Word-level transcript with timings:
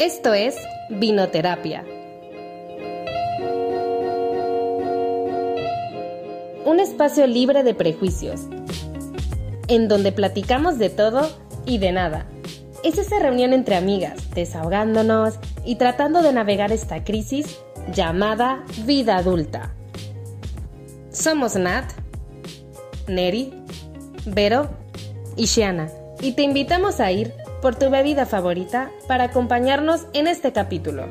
Esto 0.00 0.34
es 0.34 0.56
Vinoterapia. 0.90 1.84
Un 6.64 6.80
espacio 6.80 7.28
libre 7.28 7.62
de 7.62 7.74
prejuicios, 7.74 8.40
en 9.68 9.86
donde 9.86 10.10
platicamos 10.10 10.78
de 10.78 10.90
todo 10.90 11.30
y 11.64 11.78
de 11.78 11.92
nada. 11.92 12.26
Es 12.82 12.98
esa 12.98 13.20
reunión 13.20 13.52
entre 13.52 13.76
amigas, 13.76 14.30
desahogándonos 14.34 15.38
y 15.64 15.76
tratando 15.76 16.22
de 16.22 16.32
navegar 16.32 16.72
esta 16.72 17.04
crisis 17.04 17.60
llamada 17.92 18.64
vida 18.84 19.16
adulta. 19.16 19.76
Somos 21.12 21.54
Nat, 21.54 21.92
Neri, 23.06 23.54
Vero 24.26 24.70
y 25.36 25.44
Shiana, 25.44 25.88
y 26.20 26.32
te 26.32 26.42
invitamos 26.42 26.98
a 26.98 27.12
ir 27.12 27.32
por 27.64 27.76
tu 27.76 27.88
bebida 27.88 28.26
favorita 28.26 28.90
para 29.08 29.24
acompañarnos 29.24 30.06
en 30.12 30.26
este 30.26 30.52
capítulo. 30.52 31.06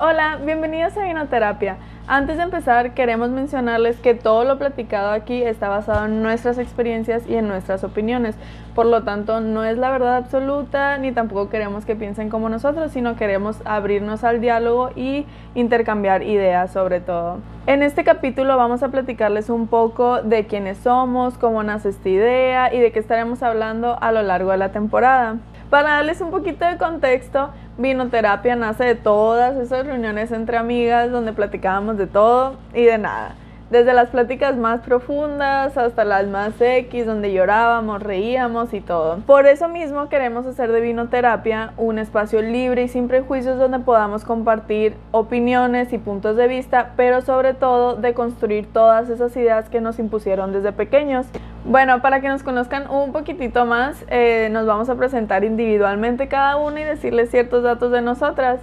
Hola, 0.00 0.40
bienvenidos 0.44 0.96
a 0.96 1.04
Vinoterapia. 1.04 1.76
Antes 2.10 2.38
de 2.38 2.44
empezar, 2.44 2.94
queremos 2.94 3.28
mencionarles 3.28 3.98
que 4.00 4.14
todo 4.14 4.42
lo 4.44 4.56
platicado 4.56 5.10
aquí 5.10 5.42
está 5.42 5.68
basado 5.68 6.06
en 6.06 6.22
nuestras 6.22 6.56
experiencias 6.56 7.28
y 7.28 7.34
en 7.34 7.48
nuestras 7.48 7.84
opiniones. 7.84 8.34
Por 8.74 8.86
lo 8.86 9.02
tanto, 9.02 9.40
no 9.40 9.62
es 9.62 9.76
la 9.76 9.90
verdad 9.90 10.16
absoluta 10.16 10.96
ni 10.96 11.12
tampoco 11.12 11.50
queremos 11.50 11.84
que 11.84 11.96
piensen 11.96 12.30
como 12.30 12.48
nosotros, 12.48 12.92
sino 12.92 13.14
queremos 13.16 13.60
abrirnos 13.66 14.24
al 14.24 14.40
diálogo 14.40 14.88
y 14.96 15.26
intercambiar 15.54 16.22
ideas 16.22 16.72
sobre 16.72 17.00
todo. 17.00 17.40
En 17.66 17.82
este 17.82 18.04
capítulo 18.04 18.56
vamos 18.56 18.82
a 18.82 18.88
platicarles 18.88 19.50
un 19.50 19.66
poco 19.66 20.22
de 20.22 20.46
quiénes 20.46 20.78
somos, 20.78 21.36
cómo 21.36 21.62
nace 21.62 21.90
esta 21.90 22.08
idea 22.08 22.72
y 22.72 22.80
de 22.80 22.90
qué 22.90 23.00
estaremos 23.00 23.42
hablando 23.42 23.98
a 24.00 24.12
lo 24.12 24.22
largo 24.22 24.52
de 24.52 24.56
la 24.56 24.72
temporada. 24.72 25.36
Para 25.68 25.90
darles 25.90 26.22
un 26.22 26.30
poquito 26.30 26.64
de 26.64 26.78
contexto, 26.78 27.50
Vinoterapia 27.78 28.56
nace 28.56 28.84
de 28.84 28.94
todas 28.96 29.56
esas 29.56 29.86
reuniones 29.86 30.32
entre 30.32 30.56
amigas 30.56 31.12
donde 31.12 31.32
platicábamos 31.32 31.96
de 31.96 32.08
todo 32.08 32.56
y 32.74 32.82
de 32.82 32.98
nada 32.98 33.36
desde 33.70 33.92
las 33.92 34.08
pláticas 34.10 34.56
más 34.56 34.80
profundas 34.80 35.76
hasta 35.76 36.04
las 36.04 36.26
más 36.26 36.60
X, 36.60 37.06
donde 37.06 37.32
llorábamos, 37.32 38.02
reíamos 38.02 38.72
y 38.72 38.80
todo. 38.80 39.18
Por 39.26 39.46
eso 39.46 39.68
mismo 39.68 40.08
queremos 40.08 40.46
hacer 40.46 40.72
de 40.72 40.80
Vinoterapia 40.80 41.72
un 41.76 41.98
espacio 41.98 42.40
libre 42.42 42.84
y 42.84 42.88
sin 42.88 43.08
prejuicios 43.08 43.58
donde 43.58 43.80
podamos 43.80 44.24
compartir 44.24 44.94
opiniones 45.10 45.92
y 45.92 45.98
puntos 45.98 46.36
de 46.36 46.48
vista, 46.48 46.92
pero 46.96 47.20
sobre 47.20 47.54
todo 47.54 47.96
de 47.96 48.14
construir 48.14 48.66
todas 48.72 49.10
esas 49.10 49.36
ideas 49.36 49.68
que 49.68 49.80
nos 49.80 49.98
impusieron 49.98 50.52
desde 50.52 50.72
pequeños. 50.72 51.26
Bueno, 51.64 52.00
para 52.00 52.20
que 52.20 52.28
nos 52.28 52.42
conozcan 52.42 52.90
un 52.90 53.12
poquitito 53.12 53.66
más, 53.66 54.02
eh, 54.08 54.48
nos 54.50 54.66
vamos 54.66 54.88
a 54.88 54.94
presentar 54.94 55.44
individualmente 55.44 56.28
cada 56.28 56.56
uno 56.56 56.78
y 56.78 56.84
decirles 56.84 57.30
ciertos 57.30 57.62
datos 57.62 57.92
de 57.92 58.00
nosotras. 58.00 58.60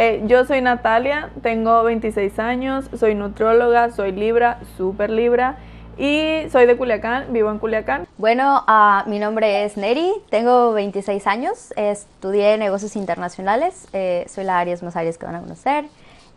Eh, 0.00 0.22
yo 0.26 0.44
soy 0.44 0.60
Natalia, 0.60 1.30
tengo 1.42 1.82
26 1.82 2.38
años, 2.38 2.88
soy 2.96 3.16
nutrióloga, 3.16 3.90
soy 3.90 4.12
Libra, 4.12 4.60
súper 4.76 5.10
Libra. 5.10 5.56
Y 5.96 6.48
soy 6.52 6.66
de 6.66 6.76
Culiacán, 6.76 7.32
vivo 7.32 7.50
en 7.50 7.58
Culiacán. 7.58 8.06
Bueno, 8.16 8.64
uh, 8.68 9.10
mi 9.10 9.18
nombre 9.18 9.64
es 9.64 9.76
Neri, 9.76 10.12
tengo 10.30 10.72
26 10.72 11.26
años, 11.26 11.72
estudié 11.74 12.56
negocios 12.58 12.94
internacionales, 12.94 13.88
eh, 13.92 14.24
soy 14.28 14.44
la 14.44 14.60
Arias 14.60 14.84
más 14.84 14.94
Arias 14.94 15.18
que 15.18 15.26
van 15.26 15.34
a 15.34 15.40
conocer. 15.40 15.86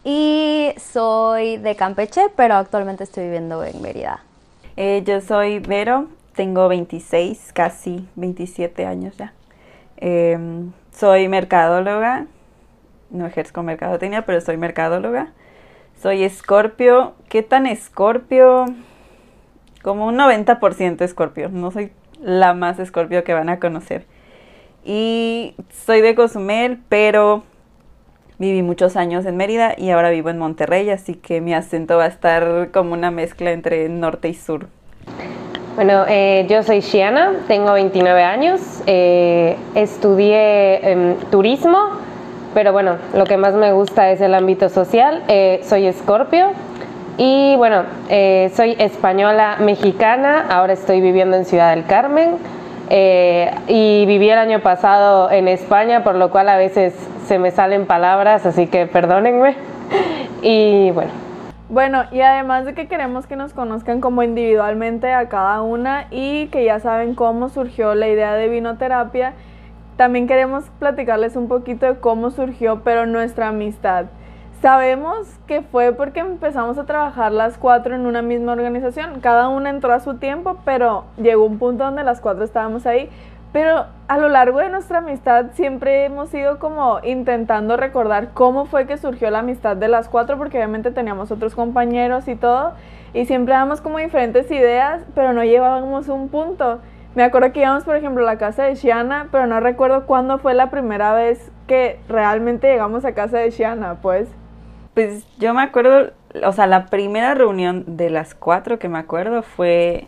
Y 0.03 0.73
soy 0.79 1.57
de 1.57 1.75
Campeche, 1.75 2.29
pero 2.35 2.55
actualmente 2.55 3.03
estoy 3.03 3.25
viviendo 3.25 3.63
en 3.63 3.79
Mérida. 3.79 4.23
Eh, 4.75 5.03
yo 5.05 5.21
soy 5.21 5.59
Vero, 5.59 6.07
tengo 6.35 6.67
26, 6.67 7.53
casi 7.53 8.07
27 8.15 8.87
años 8.87 9.15
ya. 9.17 9.33
Em, 9.97 10.71
soy 10.91 11.27
mercadóloga, 11.27 12.25
no 13.11 13.27
ejerzo 13.27 13.61
mercadotecnia, 13.63 14.25
pero 14.25 14.41
soy 14.41 14.57
mercadóloga. 14.57 15.31
Soy 16.01 16.23
escorpio. 16.23 17.13
¿Qué 17.29 17.43
tan 17.43 17.67
escorpio? 17.67 18.65
Como 19.83 20.07
un 20.07 20.17
90% 20.17 21.01
escorpio. 21.01 21.49
No 21.49 21.71
soy 21.71 21.91
la 22.21 22.53
más 22.53 22.79
escorpio 22.79 23.23
que 23.23 23.33
van 23.33 23.49
a 23.49 23.59
conocer. 23.59 24.05
Y 24.83 25.55
soy 25.85 26.01
de 26.01 26.15
Cozumel, 26.15 26.79
pero 26.89 27.43
viví 28.39 28.63
muchos 28.63 28.95
años 28.95 29.25
en 29.27 29.37
Mérida 29.37 29.75
y 29.77 29.91
ahora 29.91 30.09
vivo 30.09 30.29
en 30.29 30.39
Monterrey, 30.39 30.89
así 30.89 31.13
que 31.13 31.41
mi 31.41 31.53
acento 31.53 31.97
va 31.97 32.05
a 32.05 32.07
estar 32.07 32.71
como 32.71 32.93
una 32.93 33.11
mezcla 33.11 33.51
entre 33.51 33.87
norte 33.89 34.29
y 34.29 34.33
sur. 34.33 34.67
Bueno, 35.75 36.05
eh, 36.07 36.47
yo 36.49 36.63
soy 36.63 36.79
Shiana, 36.79 37.33
tengo 37.47 37.73
29 37.73 38.23
años, 38.23 38.83
eh, 38.87 39.55
estudié 39.75 41.15
turismo 41.29 41.91
pero 42.53 42.73
bueno, 42.73 42.97
lo 43.15 43.25
que 43.25 43.37
más 43.37 43.53
me 43.53 43.71
gusta 43.71 44.11
es 44.11 44.21
el 44.21 44.33
ámbito 44.33 44.69
social. 44.69 45.23
Eh, 45.27 45.61
soy 45.63 45.87
escorpio 45.87 46.51
y 47.17 47.55
bueno, 47.57 47.83
eh, 48.09 48.51
soy 48.55 48.75
española 48.79 49.57
mexicana, 49.59 50.47
ahora 50.49 50.73
estoy 50.73 51.01
viviendo 51.01 51.37
en 51.37 51.45
Ciudad 51.45 51.75
del 51.75 51.85
Carmen 51.85 52.37
eh, 52.89 53.51
y 53.67 54.05
viví 54.05 54.29
el 54.29 54.39
año 54.39 54.59
pasado 54.59 55.31
en 55.31 55.47
España, 55.47 56.03
por 56.03 56.15
lo 56.15 56.31
cual 56.31 56.49
a 56.49 56.57
veces 56.57 56.93
se 57.27 57.39
me 57.39 57.51
salen 57.51 57.85
palabras, 57.85 58.45
así 58.45 58.67
que 58.67 58.87
perdónenme. 58.87 59.55
y 60.41 60.91
bueno. 60.91 61.11
Bueno, 61.69 62.03
y 62.11 62.19
además 62.19 62.65
de 62.65 62.73
que 62.73 62.89
queremos 62.89 63.27
que 63.27 63.37
nos 63.37 63.53
conozcan 63.53 64.01
como 64.01 64.23
individualmente 64.23 65.13
a 65.13 65.29
cada 65.29 65.61
una 65.61 66.07
y 66.11 66.47
que 66.47 66.65
ya 66.65 66.81
saben 66.81 67.15
cómo 67.15 67.47
surgió 67.47 67.95
la 67.95 68.09
idea 68.09 68.33
de 68.33 68.49
vinoterapia, 68.49 69.35
también 70.01 70.25
queremos 70.25 70.63
platicarles 70.79 71.35
un 71.35 71.47
poquito 71.47 71.85
de 71.85 71.99
cómo 71.99 72.31
surgió, 72.31 72.81
pero 72.83 73.05
nuestra 73.05 73.49
amistad. 73.49 74.05
Sabemos 74.59 75.27
que 75.45 75.61
fue 75.61 75.93
porque 75.93 76.21
empezamos 76.21 76.79
a 76.79 76.87
trabajar 76.87 77.31
las 77.31 77.59
cuatro 77.59 77.93
en 77.93 78.07
una 78.07 78.23
misma 78.23 78.53
organización. 78.53 79.19
Cada 79.21 79.47
una 79.47 79.69
entró 79.69 79.93
a 79.93 79.99
su 79.99 80.17
tiempo, 80.17 80.57
pero 80.65 81.03
llegó 81.21 81.45
un 81.45 81.59
punto 81.59 81.83
donde 81.83 82.03
las 82.03 82.19
cuatro 82.19 82.43
estábamos 82.43 82.87
ahí. 82.87 83.11
Pero 83.53 83.85
a 84.07 84.17
lo 84.17 84.27
largo 84.27 84.57
de 84.57 84.69
nuestra 84.69 84.97
amistad 84.97 85.51
siempre 85.53 86.05
hemos 86.05 86.33
ido 86.33 86.57
como 86.57 86.99
intentando 87.03 87.77
recordar 87.77 88.29
cómo 88.33 88.65
fue 88.65 88.87
que 88.87 88.97
surgió 88.97 89.29
la 89.29 89.39
amistad 89.39 89.77
de 89.77 89.87
las 89.87 90.09
cuatro, 90.09 90.35
porque 90.35 90.57
obviamente 90.57 90.89
teníamos 90.89 91.29
otros 91.29 91.53
compañeros 91.53 92.27
y 92.27 92.33
todo, 92.33 92.71
y 93.13 93.25
siempre 93.25 93.53
damos 93.53 93.81
como 93.81 93.99
diferentes 93.99 94.49
ideas, 94.49 95.03
pero 95.13 95.31
no 95.31 95.43
llevábamos 95.43 96.07
un 96.07 96.29
punto. 96.29 96.79
Me 97.13 97.23
acuerdo 97.23 97.51
que 97.51 97.59
íbamos, 97.59 97.83
por 97.83 97.95
ejemplo, 97.95 98.23
a 98.23 98.25
la 98.25 98.37
casa 98.37 98.63
de 98.63 98.75
Shiana, 98.75 99.27
pero 99.31 99.45
no 99.45 99.59
recuerdo 99.59 100.05
cuándo 100.05 100.37
fue 100.37 100.53
la 100.53 100.69
primera 100.69 101.13
vez 101.13 101.51
que 101.67 101.99
realmente 102.07 102.71
llegamos 102.71 103.03
a 103.03 103.13
casa 103.13 103.37
de 103.37 103.49
Shiana, 103.49 103.95
pues. 104.01 104.29
Pues 104.93 105.25
yo 105.37 105.53
me 105.53 105.61
acuerdo, 105.61 106.11
o 106.43 106.51
sea, 106.53 106.67
la 106.67 106.85
primera 106.85 107.33
reunión 107.33 107.97
de 107.97 108.09
las 108.09 108.33
cuatro 108.33 108.79
que 108.79 108.87
me 108.87 108.97
acuerdo 108.97 109.43
fue, 109.43 110.07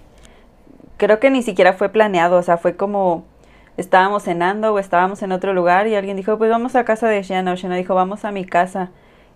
creo 0.97 1.19
que 1.19 1.30
ni 1.30 1.44
siquiera 1.44 1.74
fue 1.74 1.90
planeado, 1.90 2.38
o 2.38 2.44
sea, 2.44 2.58
fue 2.58 2.78
como 2.78 3.25
estábamos 3.75 4.24
cenando 4.24 4.74
o 4.74 4.80
estábamos 4.80 5.24
en 5.24 5.31
otro 5.31 5.53
lugar 5.53 5.88
y 5.88 5.96
alguien 5.96 6.16
dijo, 6.16 6.38
pues 6.38 6.50
vamos 6.50 6.75
a 6.75 6.86
casa 6.86 7.08
de 7.08 7.22
Shiana, 7.22 7.52
o 7.52 7.56
Shiana 7.56 7.75
dijo, 7.75 7.96
vamos 7.96 8.24
a 8.24 8.31
mi 8.31 8.46
casa 8.46 8.92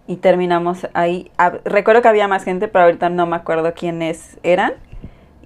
y 0.08 0.18
terminamos 0.18 0.88
ahí. 0.94 1.32
recuerdo 1.66 2.02
que 2.02 2.08
había 2.08 2.30
más 2.30 2.46
gente, 2.46 2.70
pero 2.70 2.86
ahorita 2.86 3.10
no 3.10 3.26
me 3.26 3.36
acuerdo 3.36 3.74
quiénes 3.74 4.40
eran. 4.44 4.74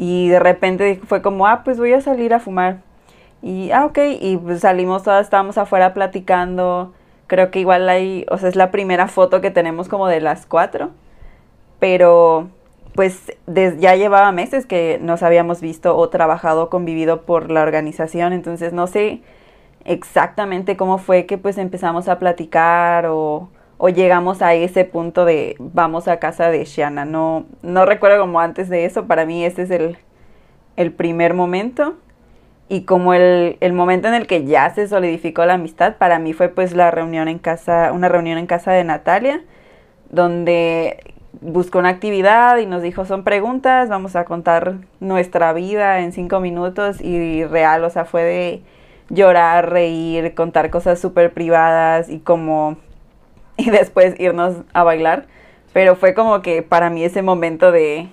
Y 0.01 0.29
de 0.29 0.39
repente 0.39 0.99
fue 1.05 1.21
como, 1.21 1.45
ah, 1.45 1.61
pues 1.63 1.77
voy 1.77 1.93
a 1.93 2.01
salir 2.01 2.33
a 2.33 2.39
fumar. 2.39 2.79
Y, 3.43 3.69
ah, 3.69 3.85
ok, 3.85 3.99
y 4.19 4.35
pues 4.35 4.61
salimos 4.61 5.03
todas, 5.03 5.25
estábamos 5.25 5.59
afuera 5.59 5.93
platicando. 5.93 6.91
Creo 7.27 7.51
que 7.51 7.59
igual 7.59 7.87
hay, 7.87 8.25
o 8.31 8.39
sea, 8.39 8.49
es 8.49 8.55
la 8.55 8.71
primera 8.71 9.07
foto 9.07 9.41
que 9.41 9.51
tenemos 9.51 9.89
como 9.89 10.07
de 10.07 10.19
las 10.19 10.47
cuatro. 10.47 10.89
Pero, 11.79 12.49
pues 12.95 13.31
ya 13.45 13.95
llevaba 13.95 14.31
meses 14.31 14.65
que 14.65 14.97
nos 15.03 15.21
habíamos 15.21 15.61
visto 15.61 15.95
o 15.95 16.09
trabajado, 16.09 16.71
convivido 16.71 17.21
por 17.21 17.51
la 17.51 17.61
organización. 17.61 18.33
Entonces, 18.33 18.73
no 18.73 18.87
sé 18.87 19.21
exactamente 19.85 20.77
cómo 20.77 20.97
fue 20.97 21.27
que 21.27 21.37
pues 21.37 21.59
empezamos 21.59 22.07
a 22.07 22.17
platicar 22.17 23.05
o 23.05 23.49
o 23.83 23.89
llegamos 23.89 24.43
a 24.43 24.53
ese 24.53 24.85
punto 24.85 25.25
de 25.25 25.55
vamos 25.57 26.07
a 26.07 26.19
casa 26.19 26.51
de 26.51 26.65
Shiana. 26.65 27.03
No, 27.03 27.45
no 27.63 27.83
recuerdo 27.83 28.19
como 28.19 28.39
antes 28.39 28.69
de 28.69 28.85
eso, 28.85 29.07
para 29.07 29.25
mí 29.25 29.43
ese 29.43 29.63
es 29.63 29.71
el, 29.71 29.97
el 30.75 30.91
primer 30.91 31.33
momento. 31.33 31.95
Y 32.69 32.83
como 32.83 33.15
el, 33.15 33.57
el, 33.59 33.73
momento 33.73 34.07
en 34.07 34.13
el 34.13 34.27
que 34.27 34.45
ya 34.45 34.69
se 34.69 34.87
solidificó 34.87 35.45
la 35.45 35.55
amistad, 35.55 35.95
para 35.97 36.19
mí 36.19 36.31
fue 36.33 36.49
pues 36.49 36.75
la 36.75 36.91
reunión 36.91 37.27
en 37.27 37.39
casa, 37.39 37.91
una 37.91 38.07
reunión 38.07 38.37
en 38.37 38.45
casa 38.45 38.71
de 38.71 38.83
Natalia, 38.83 39.41
donde 40.11 41.15
buscó 41.41 41.79
una 41.79 41.89
actividad 41.89 42.57
y 42.59 42.67
nos 42.67 42.83
dijo 42.83 43.05
son 43.05 43.23
preguntas, 43.23 43.89
vamos 43.89 44.15
a 44.15 44.25
contar 44.25 44.75
nuestra 44.99 45.53
vida 45.53 46.01
en 46.01 46.11
cinco 46.11 46.39
minutos 46.39 47.01
y 47.01 47.45
real, 47.45 47.83
o 47.83 47.89
sea, 47.89 48.05
fue 48.05 48.21
de 48.21 48.61
llorar, 49.09 49.71
reír, 49.71 50.35
contar 50.35 50.69
cosas 50.69 50.99
súper 50.99 51.33
privadas 51.33 52.09
y 52.09 52.19
como 52.19 52.77
y 53.65 53.69
después 53.69 54.19
irnos 54.19 54.55
a 54.73 54.83
bailar. 54.83 55.25
Pero 55.73 55.95
fue 55.95 56.13
como 56.13 56.41
que 56.41 56.63
para 56.63 56.89
mí 56.89 57.03
ese 57.03 57.21
momento 57.21 57.71
de, 57.71 58.09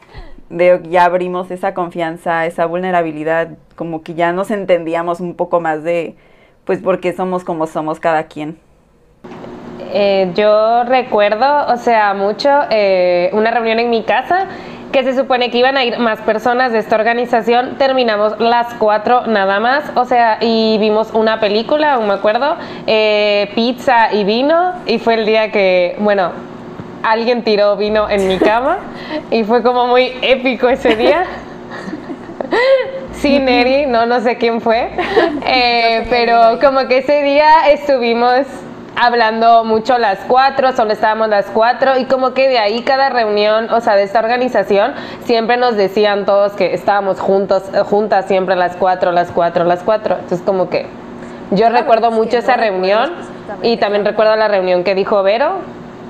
de 0.48 0.80
ya 0.88 1.04
abrimos 1.04 1.50
esa 1.50 1.74
confianza, 1.74 2.46
esa 2.46 2.66
vulnerabilidad, 2.66 3.50
como 3.74 4.02
que 4.02 4.14
ya 4.14 4.32
nos 4.32 4.50
entendíamos 4.50 5.20
un 5.20 5.34
poco 5.34 5.60
más 5.60 5.82
de, 5.82 6.14
pues, 6.64 6.80
por 6.80 7.00
qué 7.00 7.12
somos 7.12 7.44
como 7.44 7.66
somos 7.66 7.98
cada 7.98 8.24
quien. 8.24 8.58
eh, 9.92 10.32
yo 10.34 10.84
recuerdo, 10.84 11.66
o 11.66 11.76
sea, 11.76 12.14
mucho 12.14 12.48
eh, 12.70 13.30
una 13.32 13.50
reunión 13.50 13.78
en 13.78 13.90
mi 13.90 14.04
casa 14.04 14.46
que 14.98 15.04
se 15.04 15.14
supone 15.14 15.48
que 15.52 15.58
iban 15.58 15.76
a 15.76 15.84
ir 15.84 15.96
más 16.00 16.18
personas 16.22 16.72
de 16.72 16.80
esta 16.80 16.96
organización, 16.96 17.76
terminamos 17.78 18.40
las 18.40 18.74
cuatro 18.74 19.28
nada 19.28 19.60
más, 19.60 19.84
o 19.94 20.04
sea, 20.04 20.38
y 20.40 20.76
vimos 20.78 21.10
una 21.12 21.38
película, 21.38 21.92
aún 21.92 22.08
me 22.08 22.14
acuerdo, 22.14 22.56
eh, 22.84 23.48
pizza 23.54 24.12
y 24.12 24.24
vino, 24.24 24.72
y 24.86 24.98
fue 24.98 25.14
el 25.14 25.24
día 25.24 25.52
que, 25.52 25.94
bueno, 26.00 26.32
alguien 27.04 27.44
tiró 27.44 27.76
vino 27.76 28.10
en 28.10 28.26
mi 28.26 28.38
cama, 28.38 28.78
y 29.30 29.44
fue 29.44 29.62
como 29.62 29.86
muy 29.86 30.14
épico 30.20 30.68
ese 30.68 30.96
día. 30.96 31.26
Sí, 33.12 33.38
Neri, 33.38 33.86
no, 33.86 34.04
no 34.04 34.18
sé 34.18 34.36
quién 34.36 34.60
fue, 34.60 34.90
eh, 35.46 36.08
pero 36.10 36.58
como 36.60 36.88
que 36.88 36.98
ese 36.98 37.22
día 37.22 37.70
estuvimos 37.70 38.46
hablando 39.00 39.64
mucho 39.64 39.96
las 39.96 40.18
cuatro, 40.26 40.72
solo 40.72 40.92
estábamos 40.92 41.28
las 41.28 41.46
cuatro 41.46 41.96
y 41.96 42.06
como 42.06 42.34
que 42.34 42.48
de 42.48 42.58
ahí 42.58 42.82
cada 42.82 43.08
reunión, 43.08 43.70
o 43.70 43.80
sea, 43.80 43.94
de 43.94 44.02
esta 44.02 44.18
organización, 44.18 44.92
siempre 45.24 45.56
nos 45.56 45.76
decían 45.76 46.26
todos 46.26 46.52
que 46.52 46.74
estábamos 46.74 47.20
juntos, 47.20 47.62
eh, 47.72 47.80
juntas 47.80 48.26
siempre 48.26 48.56
las 48.56 48.76
cuatro, 48.76 49.12
las 49.12 49.30
cuatro, 49.30 49.64
las 49.64 49.84
cuatro. 49.84 50.16
Entonces 50.16 50.42
como 50.44 50.68
que 50.68 50.86
yo 51.52 51.70
recuerdo 51.70 52.10
mucho 52.10 52.38
esa 52.38 52.56
reunión 52.56 53.12
y 53.62 53.76
también 53.76 54.04
recuerdo 54.04 54.34
la 54.34 54.48
reunión 54.48 54.82
que 54.82 54.96
dijo 54.96 55.22
Vero. 55.22 55.60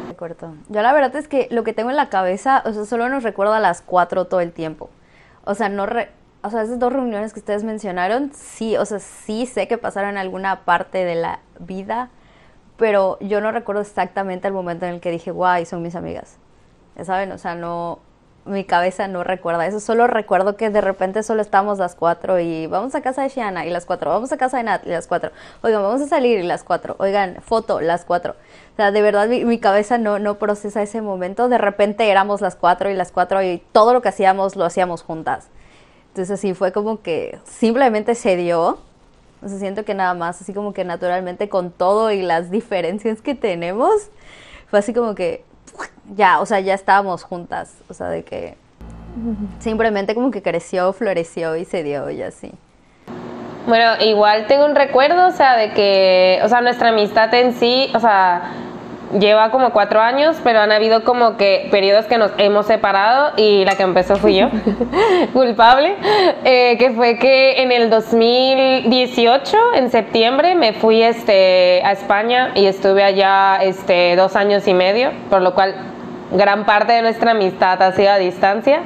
Recuerdo. 0.09 0.55
Yo 0.69 0.81
la 0.81 0.93
verdad 0.95 1.15
es 1.17 1.29
que 1.29 1.47
lo 1.51 1.65
que 1.65 1.75
tengo 1.75 1.91
en 1.91 1.97
la 1.97 2.09
cabeza, 2.09 2.63
o 2.65 2.73
sea, 2.73 2.87
solo 2.87 3.11
nos 3.11 3.23
recuerdo 3.23 3.53
a 3.53 3.61
las 3.61 3.83
cuatro 3.83 4.25
todo 4.25 4.41
el 4.41 4.53
tiempo. 4.53 4.89
O 5.45 5.55
sea, 5.55 5.69
no 5.69 5.87
o 6.41 6.51
sea, 6.51 6.63
esas 6.63 6.79
dos 6.79 6.93
reuniones 6.93 7.35
que 7.35 7.41
ustedes 7.41 7.65
mencionaron, 7.65 8.33
sí, 8.33 8.77
o 8.77 8.85
sea, 8.87 9.01
sí 9.01 9.45
sé 9.45 9.69
que 9.69 9.77
pasaron 9.77 10.11
en 10.11 10.19
alguna 10.19 10.61
parte 10.61 11.05
de 11.05 11.17
la 11.17 11.41
vida 11.59 12.11
pero 12.79 13.19
yo 13.21 13.41
no 13.41 13.53
recuerdo 13.53 13.83
exactamente 13.83 14.49
el 14.49 14.55
momento 14.55 14.87
en 14.87 14.95
el 14.95 15.01
que 15.01 15.11
dije, 15.11 15.31
guay, 15.31 15.67
son 15.67 15.83
mis 15.83 15.95
amigas. 15.95 16.39
Ya 16.97 17.05
saben, 17.05 17.33
o 17.33 17.39
sea, 17.39 17.55
no, 17.55 17.99
mi 18.45 18.65
cabeza 18.65 19.09
no 19.09 19.25
recuerda 19.25 19.67
eso, 19.67 19.81
solo 19.81 20.07
recuerdo 20.07 20.57
que 20.57 20.71
de 20.71 20.81
repente 20.81 21.23
solo 21.23 21.43
estamos 21.43 21.79
las 21.79 21.95
cuatro 21.95 22.39
y 22.39 22.67
vamos 22.67 22.95
a 22.95 23.03
casa 23.03 23.23
de 23.23 23.29
Shiana 23.29 23.67
y 23.67 23.71
las 23.71 23.85
cuatro, 23.85 24.11
vamos 24.11 24.33
a 24.33 24.37
casa 24.39 24.59
de 24.59 24.63
Nat 24.63 24.87
y 24.87 24.91
las 24.91 25.07
cuatro, 25.07 25.33
oigan, 25.63 25.83
vamos 25.83 26.01
a 26.01 26.07
salir 26.07 26.39
y 26.39 26.45
las 26.45 26.65
cuatro, 26.65 26.97
oigan, 26.99 27.37
foto, 27.43 27.81
las 27.81 28.05
cuatro. 28.05 28.37
O 28.73 28.77
sea, 28.77 28.91
de 28.91 29.03
verdad 29.03 29.29
mi, 29.29 29.45
mi 29.45 29.59
cabeza 29.59 29.99
no, 29.99 30.19
no 30.19 30.39
procesa 30.39 30.81
ese 30.81 31.03
momento, 31.03 31.49
de 31.49 31.59
repente 31.59 32.09
éramos 32.09 32.41
las 32.41 32.57
cuatro 32.57 32.91
y 32.91 32.95
las 32.95 33.13
cuatro 33.13 33.43
y 33.43 33.63
todo 33.73 33.93
lo 33.93 34.03
que 34.03 34.09
hacíamos 34.09 34.57
lo 34.57 34.65
hacíamos 34.65 35.03
juntas. 35.03 35.49
Entonces 36.09 36.39
así 36.39 36.55
fue 36.55 36.73
como 36.73 37.03
que 37.03 37.39
simplemente 37.45 38.15
se 38.15 38.37
dio 38.37 38.79
o 39.43 39.49
sea, 39.49 39.59
siento 39.59 39.85
que 39.85 39.95
nada 39.95 40.15
más, 40.15 40.41
así 40.41 40.53
como 40.53 40.73
que 40.73 40.85
naturalmente 40.85 41.49
con 41.49 41.71
todo 41.71 42.11
y 42.11 42.23
las 42.23 42.51
diferencias 42.51 43.23
que 43.23 43.35
tenemos, 43.35 44.11
fue 44.69 44.79
así 44.79 44.93
como 44.93 45.15
que 45.15 45.45
ya, 46.15 46.41
o 46.41 46.47
sea, 46.47 46.61
ya 46.61 46.75
estábamos 46.75 47.23
juntas. 47.23 47.75
O 47.89 47.95
sea, 47.95 48.09
de 48.09 48.25
que 48.25 48.57
simplemente 49.59 50.15
como 50.15 50.31
que 50.31 50.43
creció, 50.43 50.93
floreció 50.93 51.57
y 51.57 51.65
se 51.65 51.83
dio 51.83 52.11
y 52.11 52.23
así. 52.23 52.53
Bueno, 53.67 54.03
igual 54.03 54.47
tengo 54.47 54.65
un 54.65 54.75
recuerdo, 54.75 55.27
o 55.27 55.31
sea, 55.31 55.57
de 55.57 55.73
que, 55.73 56.41
o 56.43 56.49
sea, 56.49 56.63
nuestra 56.63 56.89
amistad 56.89 57.33
en 57.35 57.53
sí, 57.53 57.91
o 57.95 58.01
sea, 58.01 58.51
lleva 59.19 59.51
como 59.51 59.71
cuatro 59.71 60.01
años, 60.01 60.37
pero 60.45 60.61
han 60.61 60.73
habido 60.73 61.05
como 61.05 61.37
que 61.37 61.69
periodos 61.71 62.07
que 62.07 62.19
nos 62.19 62.31
hemos 62.39 62.67
separado 62.67 63.33
y 63.37 63.65
la 63.65 63.77
que 63.77 63.83
empezó 63.83 64.17
fui 64.17 64.37
yo, 64.37 64.49
culpable, 65.33 65.97
eh, 66.45 66.77
que 66.79 66.91
fue 66.91 67.19
que 67.19 67.63
en 67.63 67.73
el 67.73 67.91
2018, 67.91 69.57
en 69.75 69.91
septiembre, 69.91 70.55
me 70.55 70.73
fui 70.73 71.03
este, 71.03 71.83
a 71.85 71.93
España 71.93 72.53
y 72.55 72.67
estuve 72.67 73.03
allá 73.03 73.59
este, 73.63 74.17
dos 74.17 74.37
años 74.37 74.67
y 74.69 74.75
medio, 74.75 75.11
por 75.31 75.43
lo 75.43 75.55
cual 75.55 75.75
gran 76.33 76.65
parte 76.65 76.93
de 76.93 77.03
nuestra 77.03 77.31
amistad 77.31 77.83
ha 77.83 77.93
sido 77.93 78.11
a 78.11 78.19
distancia. 78.19 78.81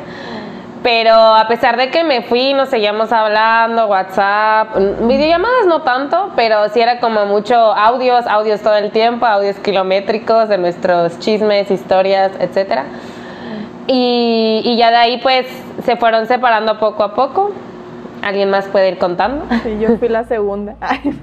Pero 0.83 1.15
a 1.15 1.47
pesar 1.47 1.77
de 1.77 1.91
que 1.91 2.03
me 2.03 2.23
fui, 2.23 2.55
nos 2.55 2.69
seguíamos 2.69 3.13
hablando, 3.13 3.87
WhatsApp, 3.87 4.77
videollamadas 5.03 5.67
no 5.67 5.83
tanto, 5.83 6.33
pero 6.35 6.69
sí 6.71 6.81
era 6.81 6.99
como 6.99 7.25
mucho 7.27 7.55
audios, 7.55 8.27
audios 8.27 8.61
todo 8.63 8.75
el 8.75 8.91
tiempo, 8.91 9.25
audios 9.27 9.57
kilométricos 9.57 10.49
de 10.49 10.59
nuestros 10.59 11.19
chismes, 11.21 11.71
historias, 11.71 12.33
etcétera. 12.41 12.87
Y, 13.87 14.77
ya 14.77 14.91
de 14.91 14.97
ahí 14.97 15.21
pues 15.23 15.47
se 15.85 15.97
fueron 15.97 16.27
separando 16.27 16.79
poco 16.79 17.05
a 17.05 17.15
poco. 17.15 17.53
¿Alguien 18.23 18.51
más 18.51 18.67
puede 18.69 18.89
ir 18.91 18.99
contando? 18.99 19.45
Sí, 19.65 19.79
yo 19.81 19.97
fui 19.99 20.09
la 20.09 20.25
segunda. 20.25 20.77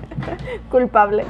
Culpable. 0.71 1.23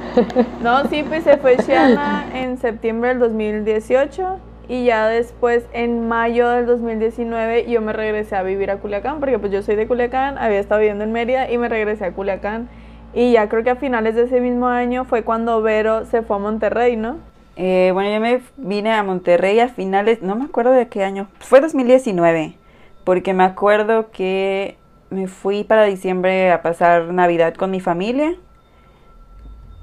No, 0.62 0.84
sí, 0.88 1.04
pues 1.04 1.22
se 1.22 1.36
fue 1.36 1.56
Shiana 1.56 2.26
en 2.34 2.58
septiembre 2.58 3.10
del 3.10 3.20
2018 3.20 4.49
y 4.70 4.84
ya 4.84 5.08
después 5.08 5.66
en 5.72 6.06
mayo 6.06 6.48
del 6.48 6.64
2019 6.64 7.68
yo 7.68 7.80
me 7.80 7.92
regresé 7.92 8.36
a 8.36 8.44
vivir 8.44 8.70
a 8.70 8.76
Culiacán 8.76 9.18
porque 9.18 9.36
pues 9.36 9.50
yo 9.50 9.62
soy 9.62 9.74
de 9.74 9.88
Culiacán, 9.88 10.38
había 10.38 10.60
estado 10.60 10.80
viviendo 10.80 11.02
en 11.02 11.10
Mérida 11.10 11.50
y 11.50 11.58
me 11.58 11.68
regresé 11.68 12.04
a 12.04 12.12
Culiacán 12.12 12.68
y 13.12 13.32
ya 13.32 13.48
creo 13.48 13.64
que 13.64 13.70
a 13.70 13.74
finales 13.74 14.14
de 14.14 14.22
ese 14.22 14.40
mismo 14.40 14.68
año 14.68 15.04
fue 15.04 15.24
cuando 15.24 15.60
Vero 15.60 16.04
se 16.04 16.22
fue 16.22 16.36
a 16.36 16.38
Monterrey, 16.38 16.94
¿no? 16.94 17.16
Eh, 17.56 17.90
bueno, 17.92 18.14
yo 18.14 18.20
me 18.20 18.42
vine 18.58 18.92
a 18.92 19.02
Monterrey 19.02 19.58
a 19.58 19.68
finales, 19.68 20.22
no 20.22 20.36
me 20.36 20.44
acuerdo 20.44 20.70
de 20.70 20.86
qué 20.86 21.02
año, 21.02 21.26
fue 21.40 21.60
2019, 21.60 22.54
porque 23.02 23.34
me 23.34 23.42
acuerdo 23.42 24.12
que 24.12 24.76
me 25.10 25.26
fui 25.26 25.64
para 25.64 25.82
diciembre 25.82 26.52
a 26.52 26.62
pasar 26.62 27.12
Navidad 27.12 27.54
con 27.54 27.72
mi 27.72 27.80
familia 27.80 28.36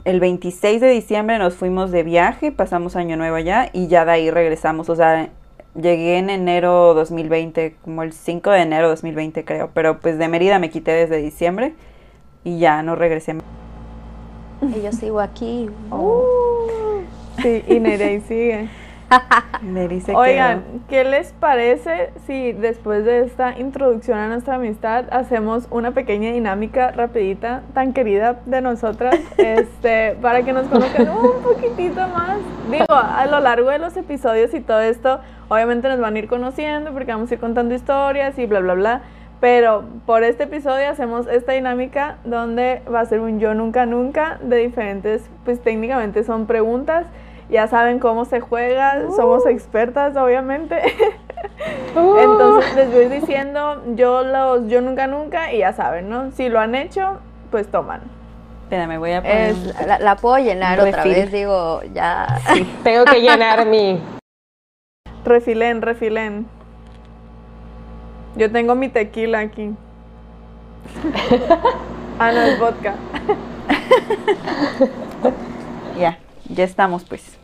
el 0.07 0.21
26 0.21 0.80
de 0.80 0.89
diciembre 0.89 1.38
nos 1.38 1.56
fuimos 1.56 1.92
de 1.92 2.01
viaje, 2.01 2.54
pasamos 2.54 2.95
año 2.95 3.18
nuevo 3.18 3.36
allá 3.36 3.69
y 3.74 3.88
ya 3.88 4.06
de 4.06 4.12
ahí 4.12 4.31
regresamos. 4.31 4.88
O 4.89 4.95
sea, 4.95 5.31
llegué 5.75 6.18
en 6.18 6.30
enero 6.30 6.94
2020, 6.94 7.75
como 7.83 8.04
el 8.04 8.13
5 8.13 8.51
de 8.51 8.62
enero 8.62 8.88
2020 8.88 9.44
creo, 9.44 9.69
pero 9.74 10.00
pues 10.00 10.18
de 10.18 10.30
Mérida 10.30 10.59
me 10.59 10.69
quité 10.69 10.92
desde 10.92 11.18
diciembre 11.18 11.74
y 12.45 12.57
ya 12.57 12.83
no 12.83 12.95
regresé. 12.95 13.36
Y 14.62 14.81
yo 14.81 14.94
sigo 14.94 15.19
aquí. 15.19 15.69
Uh, 15.92 17.01
sí, 17.42 17.63
y 17.68 17.77
Nerey 17.81 18.21
sigue. 18.21 18.69
Oigan, 20.15 20.63
¿qué 20.89 21.04
les 21.04 21.31
parece 21.33 22.12
si 22.25 22.51
después 22.51 23.06
de 23.06 23.21
esta 23.21 23.57
introducción 23.57 24.18
a 24.18 24.27
nuestra 24.27 24.56
amistad 24.56 25.06
hacemos 25.12 25.68
una 25.71 25.92
pequeña 25.92 26.31
dinámica 26.31 26.92
rapidita, 26.92 27.63
tan 27.74 27.94
querida 27.94 28.39
de 28.45 28.62
nosotras, 28.62 29.15
este, 29.38 30.18
para 30.21 30.44
que 30.44 30.54
nos 30.54 30.68
conozcan 30.68 31.09
un 31.09 31.42
poquitito 31.42 32.01
más? 32.09 32.38
Digo, 32.69 32.86
a 32.89 33.25
lo 33.27 33.39
largo 33.39 33.70
de 33.70 33.79
los 33.79 33.96
episodios 33.96 34.53
y 34.53 34.60
todo 34.60 34.82
esto, 34.82 35.20
obviamente 35.48 35.88
nos 35.88 36.00
van 36.00 36.15
a 36.15 36.20
ir 36.20 36.27
conociendo 36.27 36.91
porque 36.91 37.12
vamos 37.12 37.32
a 37.32 37.36
ir 37.36 37.39
contando 37.39 37.74
historias 37.74 38.38
y 38.38 38.46
bla, 38.46 38.60
bla, 38.60 38.74
bla. 38.74 39.01
Pero 39.39 39.84
por 40.08 40.24
este 40.24 40.46
episodio 40.46 40.89
hacemos 40.89 41.27
esta 41.27 41.51
dinámica 41.51 42.17
donde 42.25 42.82
va 42.91 43.01
a 43.01 43.05
ser 43.05 43.20
un 43.20 43.39
yo 43.39 43.53
nunca 43.53 43.86
nunca 43.86 44.39
de 44.41 44.58
diferentes, 44.58 45.29
pues 45.46 45.62
técnicamente 45.62 46.24
son 46.24 46.48
preguntas 46.48 47.05
ya 47.50 47.68
saben 47.68 48.00
cómo 48.00 48.25
se 48.25 48.39
juega, 48.39 49.10
somos 49.16 49.46
uh. 49.46 49.50
expertas 49.50 50.16
obviamente. 50.16 50.82
Uh. 51.96 52.18
Entonces 52.18 52.75
les 52.75 52.92
voy 52.92 53.08
diciendo 53.08 53.84
yo 53.96 54.24
los 54.24 54.68
yo 54.68 54.82
nunca 54.82 55.08
nunca 55.08 55.54
y 55.54 55.60
ya 55.60 55.72
saben, 55.72 56.10
¿no? 56.10 56.32
Si 56.32 56.50
lo 56.50 56.60
han 56.60 56.75
hecho, 56.75 57.20
pues 57.51 57.70
toman. 57.70 58.01
Espérame, 58.68 59.00
voy 59.00 59.13
a 59.13 59.22
poner... 59.22 59.56
la, 60.01 60.16
puedo 60.18 60.38
llenar 60.39 60.77
otra 60.82 61.06
vez, 61.06 61.32
digo, 61.32 61.82
ya. 61.94 62.27
Sí, 62.54 62.68
tengo 62.84 63.06
que 63.06 63.22
llenar 63.22 63.66
mi... 63.66 63.98
Refilen, 65.24 65.82
refilen. 65.82 66.48
Yo 68.36 68.51
tengo 68.51 68.75
mi 68.75 68.89
tequila 68.89 69.39
aquí. 69.39 69.74
ah, 72.20 72.32
no, 72.34 72.42
es 72.42 72.60
vodka. 72.60 72.96
ya, 75.98 76.18
ya 76.50 76.63
estamos 76.66 77.06
pues. 77.06 77.37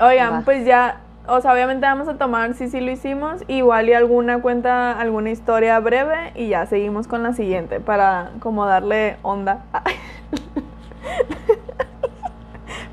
Oigan, 0.00 0.44
pues 0.44 0.66
ya, 0.66 1.00
o 1.28 1.40
sea, 1.40 1.52
obviamente 1.52 1.86
vamos 1.86 2.08
a 2.08 2.14
tomar 2.14 2.54
si 2.54 2.64
sí, 2.64 2.78
sí 2.78 2.80
lo 2.80 2.90
hicimos, 2.90 3.42
igual 3.46 3.88
y 3.88 3.92
alguna 3.92 4.40
cuenta, 4.40 4.98
alguna 4.98 5.30
historia 5.30 5.78
breve 5.78 6.32
y 6.34 6.48
ya 6.48 6.66
seguimos 6.66 7.06
con 7.06 7.22
la 7.22 7.32
siguiente 7.32 7.78
para 7.80 8.30
como 8.40 8.66
darle 8.66 9.16
onda. 9.22 9.64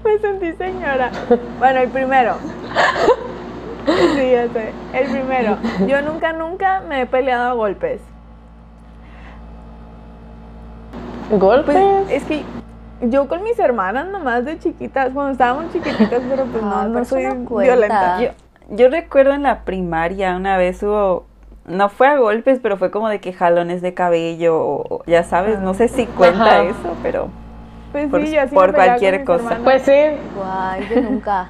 Me 0.03 0.17
sentí 0.20 0.53
señora. 0.53 1.12
Bueno, 1.60 1.79
el 1.79 1.89
primero. 1.89 2.36
Sí, 3.86 4.31
ya 4.31 4.48
sé. 4.50 4.74
El 4.93 5.12
primero. 5.12 5.58
Yo 5.88 6.01
nunca, 6.01 6.34
nunca 6.34 6.81
me 6.88 7.01
he 7.01 7.05
peleado 7.05 7.50
a 7.50 7.53
golpes. 7.53 8.01
¿Golpes? 11.31 11.75
Pues, 11.75 12.12
es 12.12 12.24
que 12.25 12.43
yo 13.01 13.27
con 13.27 13.43
mis 13.43 13.58
hermanas 13.60 14.08
nomás 14.08 14.46
de 14.46 14.60
chiquitas, 14.60 15.10
cuando 15.13 15.31
estábamos 15.31 15.72
chiquititas, 15.72 16.22
pero 16.29 16.46
pues 16.46 16.63
no, 16.63 16.88
no, 16.88 17.05
soy 17.05 17.25
violenta. 17.63 18.20
Yo, 18.70 18.89
recuerdo 18.89 19.34
en 19.34 19.43
la 19.43 19.63
primaria 19.63 20.36
una 20.36 20.58
vez 20.58 20.81
hubo, 20.84 21.25
no 21.65 21.89
fue 21.89 22.08
a 22.08 22.17
golpes, 22.17 22.60
pero 22.62 22.77
fue 22.77 22.91
como 22.91 23.10
de 23.10 23.20
que 23.20 23.34
jalones 23.34 23.81
de 23.81 23.93
cabello, 23.93 24.58
o, 24.60 25.03
ya 25.08 25.24
sabes, 25.24 25.60
no 25.60 25.74
sé 25.74 25.88
si 25.88 26.05
cuenta 26.05 26.63
eso, 26.63 26.96
pero 27.03 27.29
Pues 27.91 28.10
por, 28.10 28.25
sí, 28.25 28.31
yo 28.31 28.48
por 28.50 28.67
con 28.67 28.75
cualquier 28.75 29.17
mis 29.17 29.25
cosa. 29.25 29.60
Pues 29.63 29.81
sí. 29.81 29.91
Guay, 30.36 30.88
yo 30.89 31.01
nunca. 31.01 31.50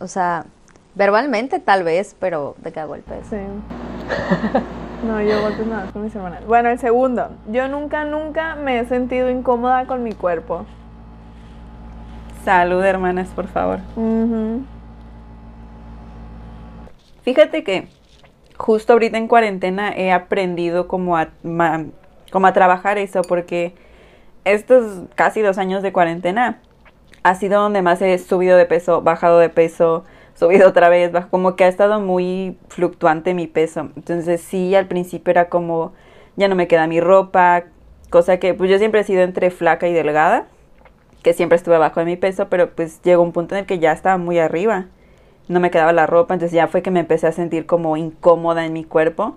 O 0.00 0.06
sea, 0.06 0.44
verbalmente 0.94 1.60
tal 1.60 1.82
vez, 1.82 2.14
pero 2.18 2.56
de 2.58 2.72
qué 2.72 2.84
golpes. 2.84 3.26
Sí. 3.30 3.36
No, 5.06 5.22
yo 5.22 5.40
golpes 5.40 5.66
nada 5.66 5.90
con 5.92 6.02
mis 6.04 6.14
hermanas. 6.14 6.44
Bueno, 6.46 6.70
el 6.70 6.78
segundo. 6.78 7.30
Yo 7.50 7.68
nunca, 7.68 8.04
nunca 8.04 8.56
me 8.56 8.80
he 8.80 8.84
sentido 8.86 9.30
incómoda 9.30 9.86
con 9.86 10.02
mi 10.02 10.12
cuerpo. 10.12 10.66
Salud, 12.44 12.82
hermanas, 12.84 13.28
por 13.28 13.46
favor. 13.46 13.78
Fíjate 17.22 17.62
que 17.62 17.88
justo 18.56 18.92
ahorita 18.94 19.18
en 19.18 19.28
cuarentena 19.28 19.92
he 19.94 20.10
aprendido 20.12 20.88
como 20.88 21.16
a, 21.16 21.28
ma- 21.42 21.84
como 22.32 22.46
a 22.46 22.52
trabajar 22.52 22.98
eso, 22.98 23.22
porque 23.22 23.74
estos 24.44 25.02
casi 25.14 25.42
dos 25.42 25.58
años 25.58 25.82
de 25.82 25.92
cuarentena 25.92 26.58
ha 27.22 27.34
sido 27.34 27.60
donde 27.60 27.82
más 27.82 28.00
he 28.02 28.16
subido 28.18 28.56
de 28.56 28.64
peso, 28.66 29.02
bajado 29.02 29.38
de 29.38 29.48
peso, 29.50 30.04
subido 30.38 30.68
otra 30.68 30.88
vez, 30.88 31.12
baj- 31.12 31.28
como 31.30 31.56
que 31.56 31.64
ha 31.64 31.68
estado 31.68 32.00
muy 32.00 32.58
fluctuante 32.68 33.34
mi 33.34 33.46
peso. 33.46 33.90
Entonces 33.96 34.40
sí, 34.40 34.74
al 34.74 34.86
principio 34.88 35.30
era 35.30 35.48
como, 35.48 35.92
ya 36.36 36.48
no 36.48 36.54
me 36.56 36.68
queda 36.68 36.86
mi 36.86 37.00
ropa, 37.00 37.64
cosa 38.10 38.38
que 38.38 38.54
pues 38.54 38.70
yo 38.70 38.78
siempre 38.78 39.00
he 39.00 39.04
sido 39.04 39.22
entre 39.22 39.50
flaca 39.50 39.88
y 39.88 39.92
delgada, 39.92 40.46
que 41.22 41.32
siempre 41.34 41.56
estuve 41.56 41.76
abajo 41.76 42.00
de 42.00 42.06
mi 42.06 42.16
peso, 42.16 42.48
pero 42.48 42.70
pues 42.70 43.02
llegó 43.02 43.22
un 43.22 43.32
punto 43.32 43.54
en 43.54 43.60
el 43.60 43.66
que 43.66 43.78
ya 43.78 43.92
estaba 43.92 44.18
muy 44.18 44.38
arriba 44.38 44.86
no 45.48 45.60
me 45.60 45.70
quedaba 45.70 45.92
la 45.92 46.06
ropa, 46.06 46.34
entonces 46.34 46.54
ya 46.54 46.68
fue 46.68 46.82
que 46.82 46.90
me 46.90 47.00
empecé 47.00 47.26
a 47.26 47.32
sentir 47.32 47.66
como 47.66 47.96
incómoda 47.96 48.66
en 48.66 48.72
mi 48.72 48.84
cuerpo. 48.84 49.36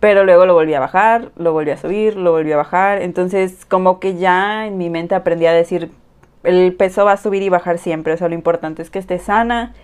Pero 0.00 0.24
luego 0.24 0.46
lo 0.46 0.54
volví 0.54 0.72
a 0.74 0.80
bajar, 0.80 1.30
lo 1.36 1.52
volví 1.52 1.70
a 1.70 1.76
subir, 1.76 2.16
lo 2.16 2.32
volví 2.32 2.52
a 2.52 2.56
bajar. 2.56 3.02
Entonces 3.02 3.66
como 3.66 4.00
que 4.00 4.16
ya 4.16 4.66
en 4.66 4.78
mi 4.78 4.88
mente 4.88 5.14
aprendí 5.14 5.46
a 5.46 5.52
decir, 5.52 5.90
el 6.42 6.74
peso 6.74 7.04
va 7.04 7.12
a 7.12 7.16
subir 7.18 7.42
y 7.42 7.50
bajar 7.50 7.78
siempre. 7.78 8.14
O 8.14 8.16
sea, 8.16 8.28
lo 8.28 8.34
importante 8.34 8.80
es 8.82 8.90
que 8.90 8.98
esté 8.98 9.18
sana. 9.18 9.74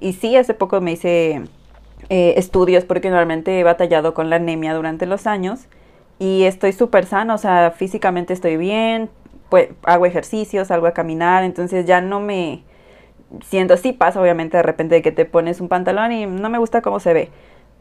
Y 0.00 0.12
sí, 0.14 0.36
hace 0.36 0.54
poco 0.54 0.80
me 0.80 0.92
hice 0.92 1.42
eh, 2.08 2.34
estudios 2.36 2.84
porque 2.84 3.10
normalmente 3.10 3.58
he 3.58 3.64
batallado 3.64 4.14
con 4.14 4.30
la 4.30 4.36
anemia 4.36 4.74
durante 4.74 5.06
los 5.06 5.26
años. 5.26 5.66
Y 6.18 6.44
estoy 6.44 6.72
súper 6.72 7.06
sana, 7.06 7.34
o 7.34 7.38
sea, 7.38 7.72
físicamente 7.72 8.32
estoy 8.32 8.56
bien, 8.56 9.10
pues 9.50 9.68
hago 9.84 10.06
ejercicios, 10.06 10.68
salgo 10.68 10.86
a 10.86 10.92
caminar, 10.92 11.44
entonces 11.44 11.84
ya 11.86 12.00
no 12.00 12.20
me 12.20 12.62
siento, 13.44 13.76
sí 13.76 13.92
pasa 13.92 14.20
obviamente 14.20 14.56
de 14.56 14.62
repente 14.62 14.94
de 14.96 15.02
que 15.02 15.12
te 15.12 15.24
pones 15.24 15.60
un 15.60 15.68
pantalón 15.68 16.12
y 16.12 16.26
no 16.26 16.48
me 16.48 16.58
gusta 16.58 16.82
cómo 16.82 17.00
se 17.00 17.12
ve, 17.12 17.28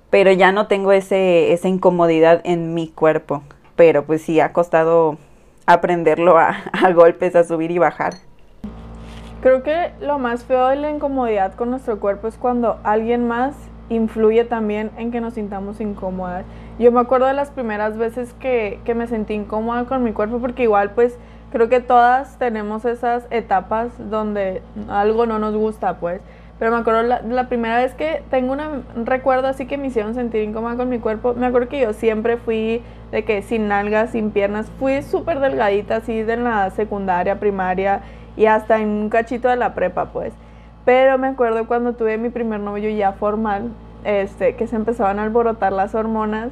pero 0.10 0.32
ya 0.32 0.52
no 0.52 0.68
tengo 0.68 0.92
ese, 0.92 1.54
esa 1.54 1.68
incomodidad 1.68 2.42
en 2.44 2.74
mi 2.74 2.90
cuerpo, 2.90 3.44
pero 3.76 4.06
pues 4.06 4.22
sí 4.22 4.40
ha 4.40 4.54
costado 4.54 5.18
aprenderlo 5.66 6.38
a, 6.38 6.50
a 6.74 6.92
golpes, 6.92 7.36
a 7.36 7.44
subir 7.44 7.72
y 7.72 7.78
bajar. 7.78 8.16
Creo 9.46 9.62
que 9.62 9.92
lo 10.02 10.18
más 10.18 10.44
feo 10.44 10.70
de 10.70 10.76
la 10.76 10.90
incomodidad 10.90 11.54
con 11.54 11.70
nuestro 11.70 12.00
cuerpo 12.00 12.28
es 12.28 12.36
cuando 12.36 12.80
alguien 12.82 13.28
más 13.28 13.54
influye 13.90 14.44
también 14.44 14.90
en 14.98 15.12
que 15.12 15.22
nos 15.22 15.36
sintamos 15.36 15.80
incómodas. 15.80 16.46
Yo 16.80 16.92
me 16.92 17.00
acuerdo 17.00 17.28
de 17.28 17.34
las 17.34 17.52
primeras 17.52 17.96
veces 17.96 18.34
que, 18.40 18.80
que 18.86 18.96
me 18.96 19.06
sentí 19.06 19.36
incómoda 19.36 19.86
con 19.86 20.04
mi 20.04 20.14
cuerpo 20.14 20.40
porque 20.40 20.64
igual 20.64 20.94
pues 20.96 21.20
creo 21.52 21.70
que 21.70 21.80
todas 21.80 22.40
tenemos 22.40 22.86
esas 22.86 23.28
etapas 23.30 23.92
donde 24.10 24.64
algo 24.90 25.28
no 25.28 25.38
nos 25.38 25.56
gusta 25.56 26.00
pues. 26.00 26.22
Pero 26.58 26.72
me 26.72 26.78
acuerdo 26.78 27.04
la, 27.04 27.22
la 27.22 27.48
primera 27.48 27.78
vez 27.78 27.94
que 27.94 28.24
tengo 28.32 28.52
una, 28.52 28.82
un 28.96 29.06
recuerdo 29.06 29.48
así 29.48 29.68
que 29.68 29.78
me 29.78 29.88
hicieron 29.88 30.16
sentir 30.16 30.42
incómoda 30.42 30.76
con 30.76 30.90
mi 30.90 30.98
cuerpo. 30.98 31.36
Me 31.36 31.46
acuerdo 31.46 31.70
que 31.70 31.82
yo 31.82 31.94
siempre 31.94 32.38
fui 32.38 32.82
de 33.12 33.24
que 33.24 33.44
sin 33.44 33.68
nalgas, 33.68 34.10
sin 34.10 34.32
piernas. 34.32 34.66
Fui 34.80 35.04
súper 35.04 35.40
delgadita 35.40 35.98
así 35.98 36.24
de 36.24 36.38
la 36.38 36.72
secundaria, 36.72 37.40
primaria 37.40 38.02
y 38.38 38.46
hasta 38.46 38.80
en 38.80 38.90
un 38.90 39.10
cachito 39.10 39.48
de 39.48 39.56
la 39.56 39.74
prepa 39.74 40.06
pues. 40.08 40.34
Pero 40.86 41.18
me 41.18 41.28
acuerdo 41.28 41.66
cuando 41.68 41.94
tuve 41.94 42.18
mi 42.18 42.30
primer 42.30 42.60
novio 42.60 42.90
ya 42.90 43.14
formal, 43.14 43.72
este, 44.04 44.56
que 44.56 44.68
se 44.68 44.76
empezaban 44.76 45.20
a 45.20 45.24
alborotar 45.24 45.74
las 45.74 45.96
hormonas, 45.96 46.52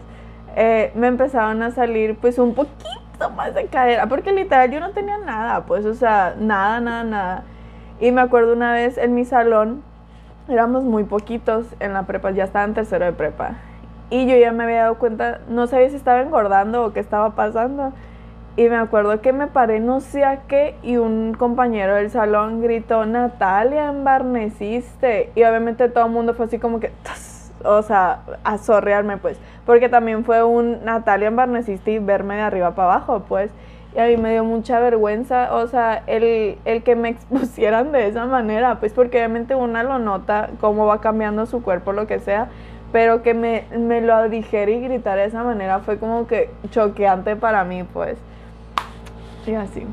eh, 0.56 0.92
me 0.96 1.08
empezaban 1.08 1.62
a 1.62 1.72
salir 1.72 2.18
pues 2.18 2.40
un 2.40 2.56
poquito 2.56 3.30
más 3.36 3.54
de 3.54 3.68
cadera, 3.68 4.08
porque 4.08 4.32
literal 4.32 4.72
yo 4.72 4.80
no 4.80 4.92
tenía 4.92 5.18
nada, 5.18 5.66
pues, 5.66 5.86
o 5.86 5.94
sea, 5.94 6.36
nada, 6.38 6.80
nada, 6.80 7.04
nada. 7.04 7.44
Y 8.00 8.12
me 8.12 8.22
acuerdo 8.22 8.54
una 8.54 8.74
vez 8.74 8.98
en 8.98 9.14
mi 9.14 9.24
salón, 9.24 9.84
éramos 10.50 10.84
muy 10.84 11.04
poquitos 11.04 11.66
en 11.80 11.94
la 11.94 12.04
prepa, 12.04 12.32
ya 12.32 12.44
estaba 12.44 12.66
en 12.66 12.74
tercero 12.74 13.06
de 13.06 13.14
prepa. 13.14 13.52
Y 14.10 14.28
yo 14.28 14.36
ya 14.36 14.52
me 14.52 14.64
había 14.64 14.82
dado 14.82 14.96
cuenta, 14.96 15.40
no 15.48 15.68
sabía 15.68 15.90
si 15.90 15.96
estaba 15.96 16.22
engordando 16.22 16.86
o 16.86 16.94
qué 16.94 17.00
estaba 17.00 17.32
pasando. 17.32 17.94
Y 18.56 18.70
me 18.70 18.76
acuerdo 18.76 19.20
que 19.20 19.34
me 19.34 19.48
paré 19.48 19.80
no 19.80 20.00
sé 20.00 20.24
a 20.24 20.42
qué 20.48 20.76
y 20.84 20.98
un 20.98 21.34
compañero 21.34 21.96
del 21.96 22.12
salón 22.12 22.62
gritó, 22.62 23.04
Natalia, 23.06 23.90
embarneciste. 23.90 25.32
Y 25.34 25.44
obviamente 25.44 25.90
todo 25.90 26.06
el 26.06 26.12
mundo 26.12 26.36
fue 26.36 26.46
así 26.46 26.60
como 26.60 26.80
que, 26.80 26.92
o 27.66 27.82
sea, 27.82 28.20
a 28.44 28.60
zorrearme 28.60 29.18
pues. 29.18 29.40
Porque 29.66 29.90
también 29.90 30.24
fue 30.24 30.44
un 30.44 30.86
Natalia, 30.86 31.30
embarneciste 31.30 31.94
y 31.94 32.00
verme 32.00 32.36
de 32.36 32.42
arriba 32.42 32.76
para 32.76 32.94
abajo 32.94 33.24
pues. 33.28 33.50
Y 33.96 34.00
a 34.00 34.06
mí 34.06 34.18
me 34.18 34.32
dio 34.32 34.44
mucha 34.44 34.80
vergüenza, 34.80 35.54
o 35.54 35.68
sea, 35.68 36.04
el, 36.06 36.58
el 36.66 36.84
que 36.84 36.96
me 36.96 37.10
expusieran 37.10 37.92
de 37.92 38.08
esa 38.08 38.26
manera, 38.26 38.80
pues 38.80 38.94
porque 38.94 39.18
obviamente 39.18 39.56
una 39.56 39.82
lo 39.82 39.98
nota, 39.98 40.50
cómo 40.62 40.86
va 40.86 41.02
cambiando 41.02 41.48
su 41.48 41.64
cuerpo, 41.64 41.92
lo 41.92 42.06
que 42.06 42.20
sea, 42.20 42.50
pero 42.92 43.24
que 43.24 43.34
me, 43.34 43.66
me 43.76 44.02
lo 44.02 44.30
dijera 44.30 44.70
y 44.70 44.80
gritara 44.80 45.24
de 45.24 45.28
esa 45.28 45.44
manera 45.44 45.80
fue 45.80 45.98
como 45.98 46.28
que 46.28 46.52
choqueante 46.70 47.36
para 47.36 47.64
mí, 47.64 47.84
pues. 47.84 48.18
Así. 49.52 49.86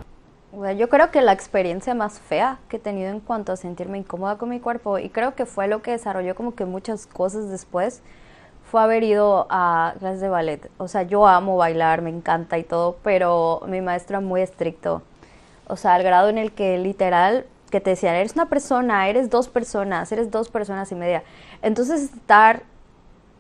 O 0.53 0.63
sea, 0.63 0.73
yo 0.73 0.89
creo 0.89 1.11
que 1.11 1.23
la 1.23 1.33
experiencia 1.33 1.95
más 1.95 2.19
fea 2.19 2.59
que 2.69 2.77
he 2.77 2.81
tenido 2.81 3.11
en 3.11 3.21
cuanto 3.21 3.53
a 3.53 3.57
sentirme 3.57 3.99
incómoda 3.99 4.37
con 4.37 4.49
mi 4.49 4.61
cuerpo, 4.61 4.99
y 4.99 5.09
creo 5.09 5.35
que 5.35 5.47
fue 5.47 5.69
lo 5.69 5.83
que 5.83 5.93
desarrolló 5.93 6.35
como 6.35 6.55
que 6.55 6.65
muchas 6.65 7.07
cosas 7.07 7.51
después, 7.51 8.03
fue 8.71 8.81
haber 8.81 9.03
ido 9.03 9.47
a 9.51 9.95
clases 9.99 10.21
de 10.21 10.29
ballet. 10.29 10.71
O 10.79 10.87
sea, 10.87 11.03
yo 11.03 11.27
amo 11.27 11.57
bailar, 11.57 12.03
me 12.03 12.11
encanta 12.11 12.59
y 12.59 12.63
todo, 12.63 12.97
pero 13.03 13.63
mi 13.67 13.81
maestro 13.81 14.19
era 14.19 14.27
muy 14.27 14.41
estricto. 14.41 15.03
O 15.67 15.77
sea, 15.77 15.95
al 15.95 16.03
grado 16.03 16.29
en 16.29 16.39
el 16.39 16.53
que 16.53 16.79
literal 16.79 17.47
que 17.71 17.81
te 17.81 17.91
decían, 17.91 18.15
eres 18.15 18.35
una 18.35 18.47
persona, 18.47 19.09
eres 19.09 19.31
dos 19.31 19.49
personas, 19.49 20.11
eres 20.13 20.31
dos 20.31 20.49
personas 20.49 20.91
y 20.93 20.95
media. 20.95 21.23
Entonces 21.63 22.13
estar 22.15 22.63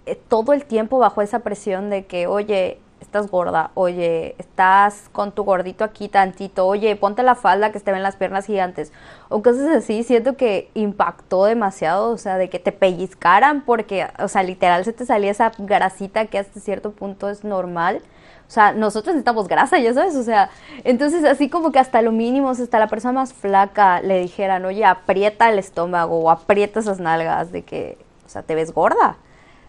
eh, 0.07 0.17
todo 0.17 0.52
el 0.52 0.64
tiempo 0.64 0.99
bajo 0.99 1.23
esa 1.23 1.40
presión 1.40 1.90
de 1.90 2.07
que, 2.07 2.26
oye, 2.26 2.79
estás 3.11 3.29
gorda, 3.29 3.73
oye, 3.75 4.37
estás 4.38 5.09
con 5.11 5.33
tu 5.33 5.43
gordito 5.43 5.83
aquí 5.83 6.09
tantito, 6.09 6.64
oye, 6.64 6.95
ponte 6.95 7.25
la 7.25 7.35
falda 7.35 7.73
que 7.73 7.81
te 7.81 7.90
ven 7.90 8.05
las 8.05 8.14
piernas 8.14 8.47
gigantes, 8.47 8.93
o 9.29 9.43
cosas 9.43 9.69
así, 9.76 10.05
siento 10.05 10.37
que 10.37 10.71
impactó 10.75 11.45
demasiado, 11.45 12.12
o 12.12 12.19
sea, 12.19 12.37
de 12.37 12.49
que 12.49 12.61
te 12.61 12.71
pellizcaran 12.71 13.62
porque, 13.62 14.07
o 14.21 14.29
sea, 14.29 14.45
literal 14.45 14.85
se 14.85 14.93
te 14.93 15.05
salía 15.05 15.33
esa 15.33 15.50
grasita 15.59 16.26
que 16.26 16.38
hasta 16.38 16.61
cierto 16.61 16.93
punto 16.93 17.29
es 17.29 17.43
normal. 17.43 18.00
O 18.47 18.52
sea, 18.52 18.73
nosotros 18.73 19.14
necesitamos 19.14 19.49
grasa, 19.49 19.79
ya 19.79 19.93
sabes, 19.93 20.14
o 20.14 20.23
sea, 20.23 20.50
entonces 20.85 21.25
así 21.25 21.49
como 21.49 21.73
que 21.73 21.81
hasta 21.81 22.02
lo 22.02 22.12
mínimo, 22.12 22.50
o 22.50 22.55
sea, 22.55 22.64
hasta 22.64 22.79
la 22.79 22.88
persona 22.88 23.12
más 23.12 23.33
flaca 23.33 24.00
le 24.02 24.21
dijeran, 24.21 24.64
oye, 24.64 24.85
aprieta 24.85 25.50
el 25.50 25.59
estómago 25.59 26.19
o 26.21 26.31
aprieta 26.31 26.79
esas 26.79 27.00
nalgas 27.00 27.50
de 27.50 27.62
que, 27.62 27.99
o 28.25 28.29
sea, 28.29 28.43
te 28.43 28.55
ves 28.55 28.73
gorda. 28.73 29.17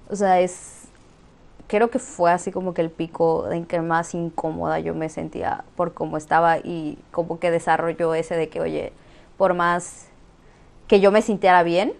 O 0.09 0.15
sea, 0.15 0.39
es, 0.41 0.80
creo 1.71 1.89
que 1.89 1.99
fue 1.99 2.33
así 2.33 2.51
como 2.51 2.73
que 2.73 2.81
el 2.81 2.89
pico 2.89 3.49
en 3.49 3.65
que 3.65 3.79
más 3.79 4.13
incómoda 4.13 4.79
yo 4.79 4.93
me 4.93 5.07
sentía 5.07 5.63
por 5.77 5.93
cómo 5.93 6.17
estaba 6.17 6.57
y 6.57 6.99
como 7.11 7.39
que 7.39 7.49
desarrolló 7.49 8.13
ese 8.13 8.35
de 8.35 8.49
que, 8.49 8.59
oye, 8.59 8.91
por 9.37 9.53
más 9.53 10.09
que 10.89 10.99
yo 10.99 11.13
me 11.13 11.21
sintiera 11.21 11.63
bien, 11.63 11.93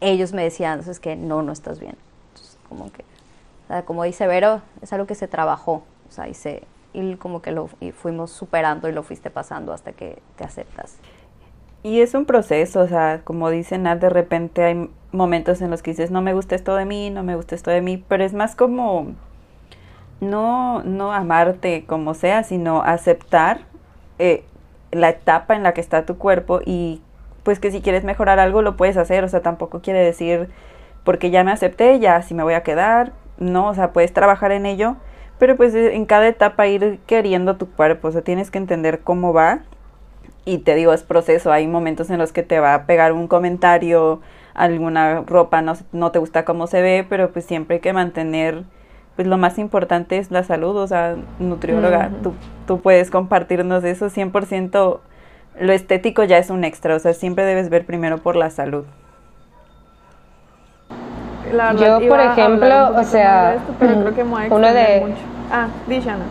ellos 0.00 0.32
me 0.32 0.44
decían, 0.44 0.84
es 0.88 1.00
que 1.00 1.16
no, 1.16 1.42
no 1.42 1.50
estás 1.50 1.80
bien. 1.80 1.96
Entonces, 2.28 2.56
como 2.68 2.92
que, 2.92 3.04
como 3.84 4.04
dice 4.04 4.28
Vero, 4.28 4.62
es 4.82 4.92
algo 4.92 5.08
que 5.08 5.16
se 5.16 5.26
trabajó, 5.26 5.82
o 6.08 6.12
sea, 6.12 6.28
y, 6.28 6.34
se, 6.34 6.62
y 6.92 7.16
como 7.16 7.42
que 7.42 7.50
lo 7.50 7.68
y 7.80 7.90
fuimos 7.90 8.30
superando 8.30 8.88
y 8.88 8.92
lo 8.92 9.02
fuiste 9.02 9.30
pasando 9.30 9.72
hasta 9.72 9.90
que 9.90 10.22
te 10.36 10.44
aceptas. 10.44 10.98
Y 11.88 12.02
es 12.02 12.12
un 12.12 12.26
proceso, 12.26 12.80
o 12.80 12.86
sea, 12.86 13.22
como 13.24 13.48
dicen, 13.48 13.84
de 13.84 14.10
repente 14.10 14.62
hay 14.62 14.90
momentos 15.10 15.62
en 15.62 15.70
los 15.70 15.80
que 15.80 15.92
dices, 15.92 16.10
no 16.10 16.20
me 16.20 16.34
gusta 16.34 16.54
esto 16.54 16.76
de 16.76 16.84
mí, 16.84 17.08
no 17.08 17.22
me 17.22 17.34
gusta 17.34 17.54
esto 17.54 17.70
de 17.70 17.80
mí, 17.80 18.04
pero 18.08 18.24
es 18.24 18.34
más 18.34 18.54
como 18.54 19.14
no, 20.20 20.82
no 20.82 21.14
amarte 21.14 21.86
como 21.86 22.12
sea, 22.12 22.42
sino 22.42 22.82
aceptar 22.82 23.60
eh, 24.18 24.44
la 24.92 25.08
etapa 25.08 25.56
en 25.56 25.62
la 25.62 25.72
que 25.72 25.80
está 25.80 26.04
tu 26.04 26.18
cuerpo 26.18 26.60
y 26.62 27.00
pues 27.42 27.58
que 27.58 27.70
si 27.70 27.80
quieres 27.80 28.04
mejorar 28.04 28.38
algo 28.38 28.60
lo 28.60 28.76
puedes 28.76 28.98
hacer, 28.98 29.24
o 29.24 29.28
sea, 29.30 29.40
tampoco 29.40 29.80
quiere 29.80 30.00
decir 30.00 30.50
porque 31.04 31.30
ya 31.30 31.42
me 31.42 31.52
acepté, 31.52 31.98
ya 32.00 32.16
así 32.16 32.34
me 32.34 32.42
voy 32.42 32.52
a 32.52 32.64
quedar, 32.64 33.12
no, 33.38 33.68
o 33.68 33.74
sea, 33.74 33.94
puedes 33.94 34.12
trabajar 34.12 34.52
en 34.52 34.66
ello, 34.66 34.96
pero 35.38 35.56
pues 35.56 35.74
en 35.74 36.04
cada 36.04 36.28
etapa 36.28 36.66
ir 36.66 36.98
queriendo 37.06 37.56
tu 37.56 37.66
cuerpo, 37.70 38.08
o 38.08 38.12
sea, 38.12 38.20
tienes 38.20 38.50
que 38.50 38.58
entender 38.58 39.00
cómo 39.00 39.32
va 39.32 39.60
y 40.48 40.58
te 40.58 40.74
digo, 40.74 40.92
es 40.92 41.02
proceso, 41.02 41.52
hay 41.52 41.66
momentos 41.66 42.08
en 42.10 42.18
los 42.18 42.32
que 42.32 42.42
te 42.42 42.58
va 42.58 42.74
a 42.74 42.86
pegar 42.86 43.12
un 43.12 43.28
comentario, 43.28 44.20
alguna 44.54 45.22
ropa 45.26 45.60
no, 45.60 45.74
no 45.92 46.10
te 46.10 46.18
gusta 46.18 46.44
cómo 46.44 46.66
se 46.66 46.80
ve, 46.80 47.06
pero 47.08 47.30
pues 47.30 47.44
siempre 47.44 47.76
hay 47.76 47.80
que 47.80 47.92
mantener 47.92 48.64
pues 49.14 49.26
lo 49.26 49.36
más 49.36 49.58
importante 49.58 50.16
es 50.16 50.30
la 50.30 50.44
salud, 50.44 50.76
o 50.76 50.86
sea, 50.86 51.16
nutrióloga, 51.40 52.10
tú, 52.22 52.34
tú 52.68 52.80
puedes 52.80 53.10
compartirnos 53.10 53.82
eso 53.82 54.06
100%, 54.06 55.00
lo 55.60 55.72
estético 55.72 56.22
ya 56.22 56.38
es 56.38 56.50
un 56.50 56.62
extra, 56.62 56.94
o 56.94 56.98
sea, 57.00 57.12
siempre 57.14 57.44
debes 57.44 57.68
ver 57.68 57.84
primero 57.84 58.18
por 58.18 58.36
la 58.36 58.48
salud. 58.50 58.84
Yo, 61.78 61.98
por 62.08 62.20
ejemplo, 62.20 62.90
o 62.96 63.02
sea, 63.02 63.56
uno 64.50 64.72
de... 64.72 65.14
Ah, 65.50 65.66
Dishana. 65.88 66.24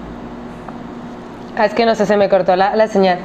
Ah, 1.57 1.65
es 1.65 1.73
que 1.73 1.85
no 1.85 1.93
sé, 1.93 2.05
se 2.05 2.15
me 2.15 2.29
cortó 2.29 2.55
la, 2.55 2.75
la 2.75 2.87
señal. 2.87 3.19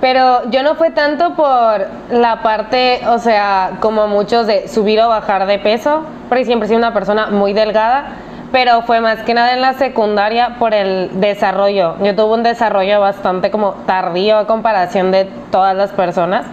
Pero 0.00 0.50
yo 0.50 0.62
no 0.62 0.74
fue 0.74 0.90
tanto 0.90 1.34
por 1.34 1.86
la 2.10 2.42
parte, 2.42 3.00
o 3.08 3.18
sea, 3.18 3.72
como 3.80 4.06
muchos 4.08 4.46
de 4.46 4.68
subir 4.68 5.00
o 5.00 5.08
bajar 5.08 5.46
de 5.46 5.58
peso, 5.58 6.02
porque 6.28 6.44
siempre 6.44 6.66
he 6.66 6.68
sido 6.68 6.78
una 6.78 6.92
persona 6.92 7.28
muy 7.28 7.54
delgada, 7.54 8.08
pero 8.52 8.82
fue 8.82 9.00
más 9.00 9.20
que 9.20 9.32
nada 9.32 9.54
en 9.54 9.62
la 9.62 9.72
secundaria 9.74 10.56
por 10.58 10.74
el 10.74 11.20
desarrollo. 11.20 11.96
Yo 12.02 12.14
tuve 12.14 12.34
un 12.34 12.42
desarrollo 12.42 13.00
bastante 13.00 13.50
como 13.50 13.72
tardío 13.86 14.38
a 14.38 14.46
comparación 14.46 15.12
de 15.12 15.24
todas 15.50 15.74
las 15.74 15.90
personas. 15.92 16.44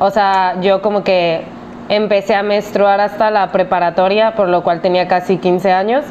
O 0.00 0.10
sea, 0.10 0.56
yo 0.60 0.82
como 0.82 1.04
que 1.04 1.44
empecé 1.88 2.34
a 2.34 2.42
menstruar 2.42 3.00
hasta 3.00 3.30
la 3.30 3.50
preparatoria, 3.52 4.34
por 4.34 4.48
lo 4.48 4.62
cual 4.62 4.80
tenía 4.80 5.08
casi 5.08 5.38
15 5.38 5.72
años 5.72 6.04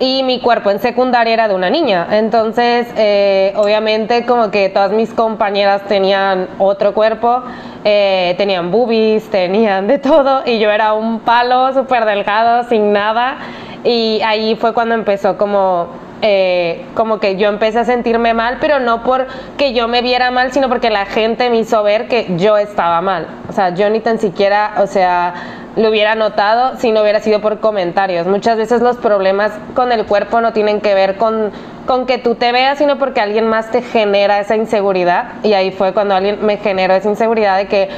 y 0.00 0.22
mi 0.22 0.40
cuerpo 0.40 0.70
en 0.70 0.78
secundaria 0.78 1.34
era 1.34 1.48
de 1.48 1.54
una 1.54 1.70
niña. 1.70 2.06
Entonces, 2.10 2.86
eh, 2.96 3.52
obviamente, 3.56 4.24
como 4.26 4.50
que 4.50 4.68
todas 4.68 4.92
mis 4.92 5.12
compañeras 5.12 5.82
tenían 5.86 6.48
otro 6.58 6.94
cuerpo, 6.94 7.42
eh, 7.84 8.34
tenían 8.38 8.70
boobies, 8.70 9.28
tenían 9.30 9.86
de 9.86 9.98
todo, 9.98 10.42
y 10.46 10.58
yo 10.58 10.70
era 10.70 10.92
un 10.94 11.20
palo 11.20 11.72
súper 11.72 12.04
delgado, 12.04 12.68
sin 12.68 12.92
nada. 12.92 13.38
Y 13.84 14.20
ahí 14.24 14.56
fue 14.56 14.74
cuando 14.74 14.94
empezó 14.94 15.36
como 15.36 15.88
eh, 16.20 16.84
como 16.94 17.20
que 17.20 17.36
yo 17.36 17.48
empecé 17.48 17.78
a 17.78 17.84
sentirme 17.84 18.34
mal, 18.34 18.58
pero 18.60 18.80
no 18.80 19.04
porque 19.04 19.72
yo 19.72 19.86
me 19.86 20.02
viera 20.02 20.32
mal, 20.32 20.52
sino 20.52 20.68
porque 20.68 20.90
la 20.90 21.06
gente 21.06 21.48
me 21.48 21.58
hizo 21.58 21.82
ver 21.84 22.08
que 22.08 22.26
yo 22.36 22.56
estaba 22.58 23.00
mal. 23.00 23.28
Sea, 23.58 23.70
yo 23.70 23.90
ni 23.90 23.98
tan 23.98 24.20
siquiera, 24.20 24.74
o 24.78 24.86
sea, 24.86 25.34
lo 25.74 25.88
hubiera 25.88 26.14
notado 26.14 26.76
si 26.76 26.92
no 26.92 27.02
hubiera 27.02 27.18
sido 27.18 27.40
por 27.40 27.58
comentarios. 27.58 28.24
Muchas 28.24 28.56
veces 28.56 28.82
los 28.82 28.98
problemas 28.98 29.50
con 29.74 29.90
el 29.90 30.06
cuerpo 30.06 30.40
no 30.40 30.52
tienen 30.52 30.80
que 30.80 30.94
ver 30.94 31.16
con, 31.16 31.50
con 31.84 32.06
que 32.06 32.18
tú 32.18 32.36
te 32.36 32.52
veas, 32.52 32.78
sino 32.78 32.98
porque 33.00 33.20
alguien 33.20 33.48
más 33.48 33.72
te 33.72 33.82
genera 33.82 34.38
esa 34.38 34.54
inseguridad. 34.54 35.32
Y 35.42 35.54
ahí 35.54 35.72
fue 35.72 35.92
cuando 35.92 36.14
alguien 36.14 36.38
me 36.46 36.58
generó 36.58 36.94
esa 36.94 37.08
inseguridad 37.08 37.56
de 37.56 37.66
que 37.66 37.88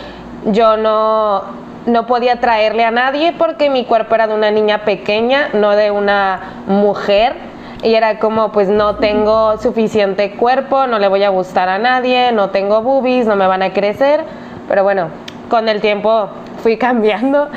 yo 0.46 0.78
no, 0.78 1.42
no 1.84 2.06
podía 2.06 2.40
traerle 2.40 2.86
a 2.86 2.90
nadie 2.90 3.34
porque 3.36 3.68
mi 3.68 3.84
cuerpo 3.84 4.14
era 4.14 4.28
de 4.28 4.32
una 4.32 4.50
niña 4.50 4.86
pequeña, 4.86 5.50
no 5.52 5.72
de 5.72 5.90
una 5.90 6.40
mujer 6.68 7.34
y 7.82 7.94
era 7.94 8.18
como, 8.18 8.50
pues 8.50 8.70
no 8.70 8.96
tengo 8.96 9.58
suficiente 9.58 10.30
cuerpo, 10.36 10.86
no 10.86 10.98
le 10.98 11.08
voy 11.08 11.22
a 11.22 11.28
gustar 11.28 11.68
a 11.68 11.78
nadie, 11.78 12.32
no 12.32 12.48
tengo 12.48 12.80
boobies, 12.80 13.26
no 13.26 13.36
me 13.36 13.46
van 13.46 13.62
a 13.62 13.74
crecer. 13.74 14.24
Pero 14.70 14.84
bueno, 14.84 15.08
con 15.50 15.68
el 15.68 15.82
tiempo 15.82 16.30
fui 16.62 16.78
cambiando 16.78 17.50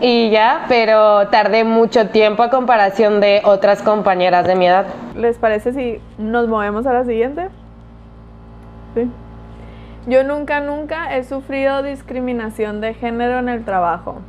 y 0.00 0.30
ya, 0.30 0.64
pero 0.68 1.28
tardé 1.28 1.64
mucho 1.64 2.08
tiempo 2.08 2.42
a 2.42 2.48
comparación 2.48 3.20
de 3.20 3.42
otras 3.44 3.82
compañeras 3.82 4.46
de 4.46 4.54
mi 4.54 4.66
edad. 4.66 4.86
¿Les 5.14 5.36
parece 5.36 5.74
si 5.74 6.00
nos 6.16 6.48
movemos 6.48 6.86
a 6.86 6.94
la 6.94 7.04
siguiente? 7.04 7.50
Sí. 8.94 9.10
Yo 10.06 10.24
nunca, 10.24 10.60
nunca 10.60 11.14
he 11.14 11.24
sufrido 11.24 11.82
discriminación 11.82 12.80
de 12.80 12.94
género 12.94 13.38
en 13.40 13.50
el 13.50 13.64
trabajo. 13.66 14.22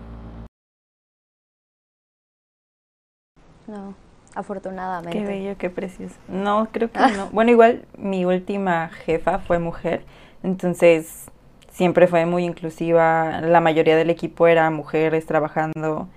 No 3.68 3.96
afortunadamente. 4.36 5.18
Qué 5.18 5.26
bello, 5.26 5.56
qué 5.58 5.70
precioso. 5.70 6.16
No, 6.28 6.68
creo 6.72 6.92
que 6.92 7.00
no. 7.00 7.30
Bueno, 7.32 7.52
igual 7.52 7.86
mi 7.98 8.26
última 8.26 8.90
jefa 8.90 9.40
fue 9.40 9.60
mujer, 9.60 10.04
entonces 10.44 11.31
siempre 11.72 12.08
fue 12.08 12.26
muy 12.26 12.46
inclusiva. 12.46 13.42
La 13.42 13.60
mayoría 13.60 13.96
del 13.96 14.10
equipo 14.10 14.48
era 14.48 14.70
mujeres 14.70 15.26
trabajando, 15.26 16.08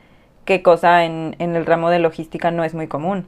qué 0.44 0.62
cosa 0.62 1.04
en, 1.04 1.36
en 1.38 1.56
el 1.56 1.64
ramo 1.64 1.88
de 1.90 2.00
logística 2.00 2.50
no 2.50 2.64
es 2.64 2.74
muy 2.74 2.88
común. 2.88 3.26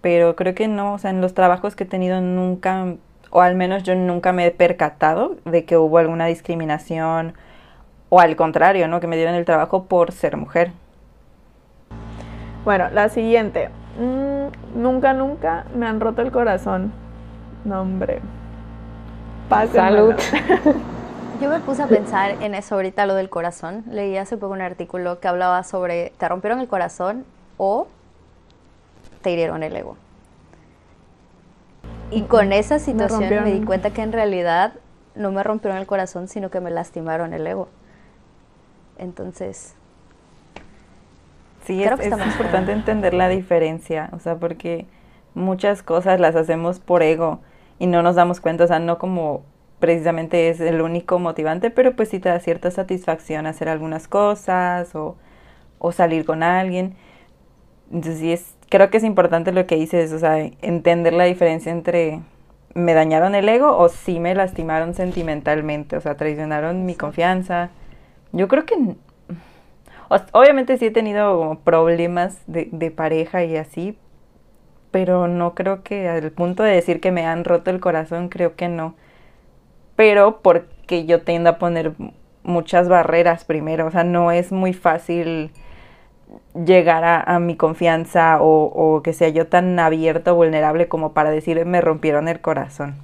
Pero 0.00 0.36
creo 0.36 0.54
que 0.54 0.68
no, 0.68 0.94
o 0.94 0.98
sea, 0.98 1.10
en 1.10 1.20
los 1.20 1.34
trabajos 1.34 1.76
que 1.76 1.84
he 1.84 1.86
tenido 1.86 2.20
nunca, 2.20 2.94
o 3.30 3.40
al 3.42 3.54
menos 3.56 3.82
yo 3.82 3.94
nunca 3.94 4.32
me 4.32 4.46
he 4.46 4.50
percatado 4.50 5.36
de 5.44 5.64
que 5.64 5.76
hubo 5.76 5.98
alguna 5.98 6.26
discriminación, 6.26 7.34
o 8.08 8.20
al 8.20 8.36
contrario, 8.36 8.86
¿no? 8.88 9.00
Que 9.00 9.08
me 9.08 9.16
dieron 9.16 9.34
el 9.34 9.44
trabajo 9.44 9.84
por 9.84 10.12
ser 10.12 10.36
mujer. 10.36 10.72
Bueno, 12.64 12.88
la 12.90 13.08
siguiente. 13.08 13.68
Mm, 13.98 14.80
nunca, 14.80 15.12
nunca 15.12 15.66
me 15.74 15.86
han 15.86 16.00
roto 16.00 16.22
el 16.22 16.30
corazón. 16.30 16.92
No, 17.64 17.80
hombre. 17.80 18.20
Salud. 19.72 20.14
Yo 21.40 21.50
me 21.50 21.60
puse 21.60 21.82
a 21.82 21.86
pensar 21.86 22.42
en 22.42 22.54
eso 22.54 22.74
ahorita, 22.74 23.06
lo 23.06 23.14
del 23.14 23.28
corazón. 23.28 23.84
Leí 23.90 24.16
hace 24.16 24.36
poco 24.36 24.52
un 24.52 24.62
artículo 24.62 25.20
que 25.20 25.28
hablaba 25.28 25.62
sobre 25.64 26.12
te 26.18 26.28
rompieron 26.28 26.60
el 26.60 26.68
corazón 26.68 27.24
o 27.58 27.88
te 29.22 29.30
hirieron 29.30 29.62
el 29.62 29.76
ego. 29.76 29.96
Y 32.10 32.22
con 32.22 32.52
esa 32.52 32.78
situación 32.78 33.28
me, 33.28 33.40
me 33.40 33.52
di 33.52 33.64
cuenta 33.64 33.90
que 33.90 34.02
en 34.02 34.12
realidad 34.12 34.74
no 35.14 35.32
me 35.32 35.42
rompieron 35.42 35.78
el 35.78 35.86
corazón, 35.86 36.28
sino 36.28 36.50
que 36.50 36.60
me 36.60 36.70
lastimaron 36.70 37.34
el 37.34 37.46
ego. 37.46 37.68
Entonces, 38.98 39.74
Sí, 41.66 41.82
es, 41.82 42.06
importante 42.06 42.70
entender 42.70 43.12
la 43.12 43.28
diferencia, 43.28 44.08
o 44.12 44.20
sea, 44.20 44.36
porque 44.36 44.86
muchas 45.34 45.82
cosas 45.82 46.20
las 46.20 46.36
hacemos 46.36 46.78
por 46.78 47.02
ego 47.02 47.40
y 47.80 47.88
no 47.88 48.02
nos 48.02 48.14
damos 48.14 48.40
cuenta, 48.40 48.62
o 48.62 48.66
sea, 48.68 48.78
no 48.78 48.98
como 48.98 49.42
precisamente 49.78 50.48
es 50.48 50.60
el 50.60 50.80
único 50.80 51.18
motivante, 51.18 51.70
pero 51.70 51.96
pues 51.96 52.08
sí 52.10 52.18
te 52.20 52.28
da 52.28 52.40
cierta 52.40 52.70
satisfacción 52.70 53.46
hacer 53.46 53.68
algunas 53.68 54.08
cosas 54.08 54.94
o, 54.94 55.16
o 55.78 55.92
salir 55.92 56.24
con 56.24 56.42
alguien. 56.42 56.94
Entonces 57.92 58.20
sí 58.20 58.32
es, 58.32 58.54
creo 58.68 58.90
que 58.90 58.98
es 58.98 59.04
importante 59.04 59.52
lo 59.52 59.66
que 59.66 59.76
dices, 59.76 60.12
o 60.12 60.18
sea, 60.18 60.38
entender 60.62 61.12
la 61.12 61.24
diferencia 61.24 61.72
entre 61.72 62.20
me 62.74 62.94
dañaron 62.94 63.34
el 63.34 63.48
ego 63.48 63.76
o 63.78 63.88
sí 63.88 64.20
me 64.20 64.34
lastimaron 64.34 64.94
sentimentalmente, 64.94 65.96
o 65.96 66.00
sea, 66.00 66.16
traicionaron 66.16 66.84
mi 66.86 66.94
confianza. 66.94 67.70
Yo 68.32 68.48
creo 68.48 68.66
que 68.66 68.76
obviamente 70.32 70.76
sí 70.78 70.86
he 70.86 70.90
tenido 70.90 71.58
problemas 71.64 72.38
de, 72.46 72.68
de 72.72 72.90
pareja 72.90 73.44
y 73.44 73.56
así, 73.56 73.98
pero 74.90 75.28
no 75.28 75.54
creo 75.54 75.82
que 75.82 76.08
al 76.08 76.30
punto 76.32 76.62
de 76.62 76.72
decir 76.72 77.00
que 77.00 77.12
me 77.12 77.26
han 77.26 77.44
roto 77.44 77.70
el 77.70 77.80
corazón, 77.80 78.28
creo 78.28 78.56
que 78.56 78.68
no. 78.68 78.94
Pero 79.96 80.40
porque 80.42 81.06
yo 81.06 81.22
tiendo 81.22 81.50
a 81.50 81.58
poner 81.58 81.94
muchas 82.42 82.88
barreras 82.88 83.44
primero, 83.44 83.86
o 83.86 83.90
sea, 83.90 84.04
no 84.04 84.30
es 84.30 84.52
muy 84.52 84.72
fácil 84.72 85.50
llegar 86.54 87.04
a, 87.04 87.38
mi 87.40 87.56
confianza 87.56 88.40
o, 88.40 88.66
o, 88.66 89.02
que 89.02 89.12
sea 89.12 89.28
yo 89.30 89.46
tan 89.48 89.78
abierto 89.78 90.32
o 90.32 90.36
vulnerable 90.36 90.88
como 90.88 91.12
para 91.12 91.30
decir 91.30 91.64
me 91.66 91.80
rompieron 91.80 92.28
el 92.28 92.40
corazón 92.40 92.96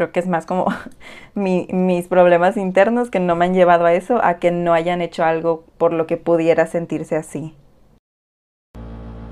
creo 0.00 0.12
que 0.12 0.20
es 0.20 0.28
más 0.28 0.46
como 0.46 0.66
mis 1.34 2.08
problemas 2.08 2.56
internos 2.56 3.10
que 3.10 3.20
no 3.20 3.36
me 3.36 3.44
han 3.44 3.52
llevado 3.52 3.84
a 3.84 3.92
eso, 3.92 4.24
a 4.24 4.38
que 4.38 4.50
no 4.50 4.72
hayan 4.72 5.02
hecho 5.02 5.24
algo 5.24 5.64
por 5.76 5.92
lo 5.92 6.06
que 6.06 6.16
pudiera 6.16 6.66
sentirse 6.66 7.16
así. 7.16 7.54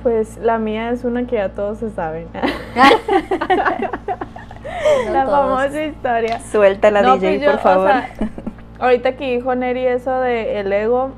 Pues 0.03 0.39
la 0.39 0.59
mía 0.59 0.91
es 0.91 1.05
una 1.05 1.27
que 1.27 1.37
ya 1.37 1.51
todos 1.51 1.79
se 1.79 1.91
saben. 1.91 2.29
la 5.13 5.27
famosa 5.27 5.85
historia. 5.85 6.41
Suelta 6.41 6.91
la 6.91 7.03
DJ, 7.03 7.39
pues 7.39 7.51
por 7.51 7.61
favor. 7.61 7.91
ahorita 8.79 9.17
que 9.17 9.37
dijo 9.37 9.55
Neri 9.55 9.87
eso 9.87 10.21
de 10.21 10.61
el 10.61 10.73
ego, 10.73 11.11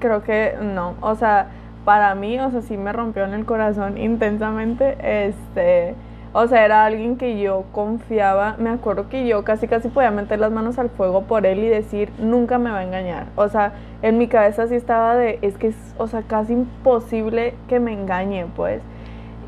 creo 0.00 0.22
que 0.22 0.56
no. 0.60 0.94
O 1.00 1.14
sea, 1.14 1.48
para 1.84 2.14
mí, 2.14 2.38
o 2.40 2.50
sea, 2.50 2.62
sí 2.62 2.76
me 2.76 2.92
rompió 2.92 3.24
en 3.24 3.34
el 3.34 3.44
corazón 3.44 3.98
intensamente. 3.98 4.96
Este 5.00 5.94
o 6.36 6.48
sea, 6.48 6.64
era 6.64 6.84
alguien 6.84 7.16
que 7.16 7.40
yo 7.40 7.64
confiaba. 7.70 8.56
Me 8.58 8.68
acuerdo 8.68 9.08
que 9.08 9.24
yo 9.24 9.44
casi 9.44 9.68
casi 9.68 9.88
podía 9.88 10.10
meter 10.10 10.40
las 10.40 10.50
manos 10.50 10.80
al 10.80 10.90
fuego 10.90 11.22
por 11.22 11.46
él 11.46 11.60
y 11.60 11.68
decir, 11.68 12.10
nunca 12.18 12.58
me 12.58 12.72
va 12.72 12.78
a 12.78 12.82
engañar. 12.82 13.26
O 13.36 13.48
sea, 13.48 13.72
en 14.02 14.18
mi 14.18 14.26
cabeza 14.26 14.66
sí 14.66 14.74
estaba 14.74 15.14
de, 15.14 15.38
es 15.42 15.56
que 15.56 15.68
es, 15.68 15.76
o 15.96 16.08
sea, 16.08 16.22
casi 16.22 16.54
imposible 16.54 17.54
que 17.68 17.78
me 17.78 17.92
engañe, 17.92 18.46
pues. 18.56 18.82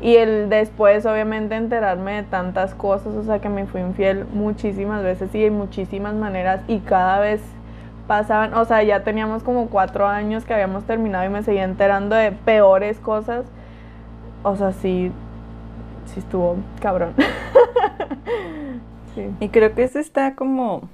Y 0.01 0.15
el 0.15 0.49
después, 0.49 1.05
obviamente, 1.05 1.55
enterarme 1.55 2.13
de 2.13 2.23
tantas 2.23 2.73
cosas, 2.73 3.15
o 3.15 3.23
sea, 3.23 3.39
que 3.39 3.49
me 3.49 3.65
fui 3.65 3.81
infiel 3.81 4.25
muchísimas 4.33 5.03
veces 5.03 5.35
y 5.35 5.41
de 5.41 5.51
muchísimas 5.51 6.13
maneras 6.13 6.61
y 6.69 6.79
cada 6.79 7.19
vez 7.19 7.41
pasaban, 8.07 8.53
o 8.53 8.63
sea, 8.63 8.81
ya 8.83 9.03
teníamos 9.03 9.43
como 9.43 9.67
cuatro 9.67 10.07
años 10.07 10.45
que 10.45 10.53
habíamos 10.53 10.85
terminado 10.85 11.25
y 11.25 11.29
me 11.29 11.43
seguía 11.43 11.65
enterando 11.65 12.15
de 12.15 12.31
peores 12.31 12.97
cosas. 12.99 13.45
O 14.43 14.55
sea, 14.55 14.71
sí, 14.71 15.11
sí 16.07 16.19
estuvo 16.19 16.57
cabrón. 16.81 17.13
Y 19.39 19.49
creo 19.49 19.73
que 19.73 19.83
eso 19.83 19.97
está 19.97 20.35
como, 20.35 20.89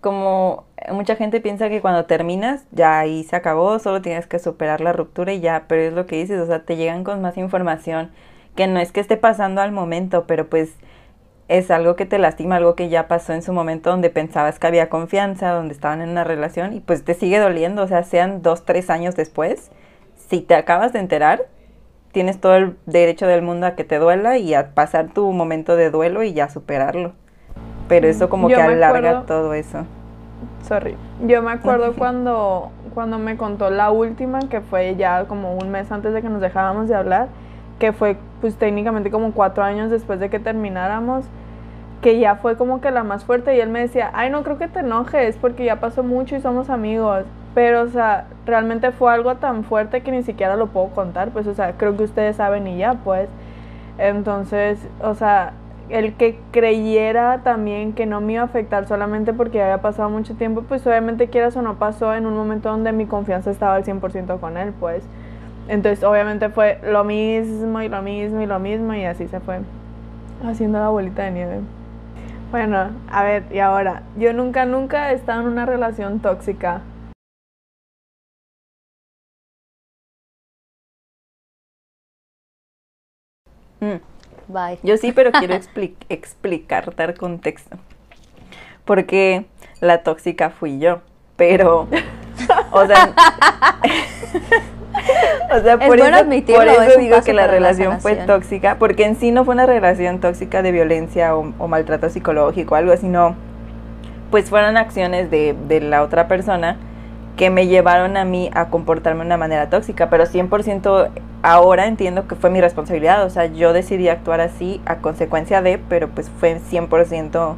como 0.00 0.64
mucha 0.90 1.16
gente 1.16 1.40
piensa 1.40 1.68
que 1.68 1.82
cuando 1.82 2.06
terminas 2.06 2.64
ya 2.72 2.98
ahí 2.98 3.24
se 3.24 3.36
acabó, 3.36 3.78
solo 3.78 4.00
tienes 4.00 4.26
que 4.26 4.38
superar 4.38 4.80
la 4.80 4.94
ruptura 4.94 5.32
y 5.34 5.40
ya, 5.40 5.64
pero 5.68 5.82
es 5.82 5.92
lo 5.92 6.06
que 6.06 6.16
dices, 6.16 6.40
o 6.40 6.46
sea, 6.46 6.64
te 6.64 6.76
llegan 6.76 7.04
con 7.04 7.20
más 7.20 7.36
información 7.36 8.10
que 8.56 8.66
no 8.66 8.80
es 8.80 8.90
que 8.90 9.00
esté 9.00 9.16
pasando 9.16 9.60
al 9.60 9.70
momento, 9.70 10.24
pero 10.26 10.48
pues 10.48 10.72
es 11.46 11.70
algo 11.70 11.96
que 11.96 12.06
te 12.06 12.18
lastima, 12.18 12.56
algo 12.56 12.74
que 12.74 12.88
ya 12.88 13.06
pasó 13.06 13.32
en 13.32 13.42
su 13.42 13.52
momento 13.52 13.90
donde 13.90 14.10
pensabas 14.10 14.58
que 14.58 14.66
había 14.66 14.88
confianza, 14.88 15.50
donde 15.50 15.74
estaban 15.74 16.02
en 16.02 16.10
una 16.10 16.24
relación 16.24 16.72
y 16.72 16.80
pues 16.80 17.04
te 17.04 17.14
sigue 17.14 17.38
doliendo, 17.38 17.82
o 17.82 17.86
sea, 17.86 18.02
sean 18.02 18.42
dos, 18.42 18.64
tres 18.64 18.90
años 18.90 19.14
después, 19.14 19.70
si 20.28 20.40
te 20.40 20.54
acabas 20.54 20.92
de 20.92 20.98
enterar, 20.98 21.46
tienes 22.18 22.40
todo 22.40 22.56
el 22.56 22.76
derecho 22.84 23.28
del 23.28 23.42
mundo 23.42 23.68
a 23.68 23.76
que 23.76 23.84
te 23.84 24.00
duela 24.00 24.38
y 24.38 24.52
a 24.52 24.74
pasar 24.74 25.06
tu 25.14 25.30
momento 25.30 25.76
de 25.76 25.88
duelo 25.88 26.24
y 26.24 26.32
ya 26.32 26.48
superarlo. 26.48 27.12
Pero 27.86 28.08
eso 28.08 28.28
como 28.28 28.48
que 28.48 28.56
alarga 28.56 29.22
todo 29.22 29.54
eso. 29.54 29.84
Sorry. 30.66 30.96
Yo 31.28 31.42
me 31.42 31.52
acuerdo 31.52 31.92
cuando, 31.96 32.72
cuando 32.92 33.20
me 33.20 33.36
contó 33.36 33.70
la 33.70 33.92
última, 33.92 34.40
que 34.40 34.60
fue 34.60 34.96
ya 34.96 35.26
como 35.26 35.54
un 35.54 35.70
mes 35.70 35.92
antes 35.92 36.12
de 36.12 36.20
que 36.20 36.28
nos 36.28 36.40
dejábamos 36.40 36.88
de 36.88 36.96
hablar, 36.96 37.28
que 37.78 37.92
fue 37.92 38.16
pues 38.40 38.56
técnicamente 38.56 39.12
como 39.12 39.30
cuatro 39.30 39.62
años 39.62 39.88
después 39.88 40.18
de 40.18 40.28
que 40.28 40.40
termináramos, 40.40 41.24
que 42.02 42.18
ya 42.18 42.34
fue 42.34 42.56
como 42.56 42.80
que 42.80 42.90
la 42.90 43.04
más 43.04 43.24
fuerte 43.24 43.54
y 43.54 43.60
él 43.60 43.68
me 43.68 43.78
decía, 43.78 44.10
ay 44.12 44.28
no 44.28 44.42
creo 44.42 44.58
que 44.58 44.66
te 44.66 44.80
enojes 44.80 45.36
porque 45.36 45.64
ya 45.64 45.78
pasó 45.78 46.02
mucho 46.02 46.34
y 46.34 46.40
somos 46.40 46.68
amigos, 46.68 47.26
pero 47.58 47.82
o 47.82 47.88
sea, 47.88 48.26
realmente 48.46 48.92
fue 48.92 49.12
algo 49.12 49.34
tan 49.34 49.64
fuerte 49.64 50.02
que 50.02 50.12
ni 50.12 50.22
siquiera 50.22 50.54
lo 50.54 50.68
puedo 50.68 50.90
contar, 50.90 51.30
pues 51.30 51.44
o 51.48 51.54
sea, 51.54 51.72
creo 51.72 51.96
que 51.96 52.04
ustedes 52.04 52.36
saben 52.36 52.68
y 52.68 52.78
ya 52.78 52.94
pues, 53.02 53.28
entonces, 53.98 54.78
o 55.02 55.16
sea, 55.16 55.54
el 55.88 56.14
que 56.14 56.38
creyera 56.52 57.40
también 57.42 57.94
que 57.94 58.06
no 58.06 58.20
me 58.20 58.34
iba 58.34 58.42
a 58.42 58.44
afectar 58.44 58.86
solamente 58.86 59.32
porque 59.32 59.60
había 59.60 59.82
pasado 59.82 60.08
mucho 60.08 60.36
tiempo, 60.36 60.62
pues 60.68 60.86
obviamente 60.86 61.30
quieras 61.30 61.56
o 61.56 61.62
no 61.62 61.80
pasó 61.80 62.14
en 62.14 62.26
un 62.26 62.36
momento 62.36 62.68
donde 62.68 62.92
mi 62.92 63.06
confianza 63.06 63.50
estaba 63.50 63.74
al 63.74 63.82
100% 63.82 64.38
con 64.38 64.56
él, 64.56 64.72
pues. 64.78 65.02
Entonces 65.66 66.04
obviamente 66.04 66.50
fue 66.50 66.78
lo 66.84 67.02
mismo 67.02 67.82
y 67.82 67.88
lo 67.88 68.02
mismo 68.02 68.40
y 68.40 68.46
lo 68.46 68.60
mismo 68.60 68.94
y 68.94 69.04
así 69.04 69.26
se 69.26 69.40
fue 69.40 69.62
haciendo 70.46 70.78
la 70.78 70.90
bolita 70.90 71.24
de 71.24 71.32
nieve. 71.32 71.58
Bueno, 72.52 72.92
a 73.10 73.24
ver, 73.24 73.46
y 73.50 73.58
ahora, 73.58 74.02
yo 74.16 74.32
nunca, 74.32 74.64
nunca 74.64 75.10
he 75.10 75.16
estado 75.16 75.40
en 75.40 75.48
una 75.48 75.66
relación 75.66 76.20
tóxica. 76.20 76.82
Mm. 83.80 84.00
Bye. 84.48 84.78
Yo 84.82 84.96
sí, 84.96 85.12
pero 85.12 85.30
quiero 85.32 85.54
explicar, 86.08 86.94
dar 86.96 87.14
contexto. 87.14 87.76
Porque 88.84 89.44
la 89.80 90.02
tóxica 90.02 90.50
fui 90.50 90.78
yo. 90.78 91.00
Pero, 91.36 91.86
o 92.72 92.86
sea, 92.86 93.14
o 95.52 95.60
sea, 95.60 95.78
por, 95.78 95.98
eso, 96.00 96.24
por 96.54 96.68
eso 96.68 96.98
digo 96.98 97.22
que 97.22 97.32
la 97.32 97.46
relación 97.46 98.00
fue 98.00 98.16
tóxica, 98.16 98.76
porque 98.78 99.04
en 99.04 99.14
sí 99.16 99.30
no 99.30 99.44
fue 99.44 99.54
una 99.54 99.66
relación 99.66 100.18
tóxica 100.20 100.62
de 100.62 100.72
violencia 100.72 101.36
o, 101.36 101.68
maltrato 101.68 102.10
psicológico, 102.10 102.74
algo 102.74 102.92
así, 102.92 103.06
no. 103.06 103.36
Pues 104.30 104.50
fueron 104.50 104.76
acciones 104.76 105.30
de, 105.30 105.54
de 105.68 105.80
la 105.80 106.02
otra 106.02 106.26
persona 106.26 106.76
que 107.38 107.50
me 107.50 107.68
llevaron 107.68 108.16
a 108.16 108.24
mí 108.24 108.50
a 108.52 108.68
comportarme 108.68 109.20
de 109.20 109.26
una 109.26 109.36
manera 109.36 109.70
tóxica, 109.70 110.10
pero 110.10 110.24
100% 110.24 111.08
ahora 111.42 111.86
entiendo 111.86 112.26
que 112.26 112.34
fue 112.34 112.50
mi 112.50 112.60
responsabilidad, 112.60 113.24
o 113.24 113.30
sea, 113.30 113.46
yo 113.46 113.72
decidí 113.72 114.08
actuar 114.08 114.40
así 114.40 114.82
a 114.84 114.96
consecuencia 114.96 115.62
de, 115.62 115.78
pero 115.78 116.08
pues 116.08 116.28
fue 116.40 116.58
100% 116.58 117.54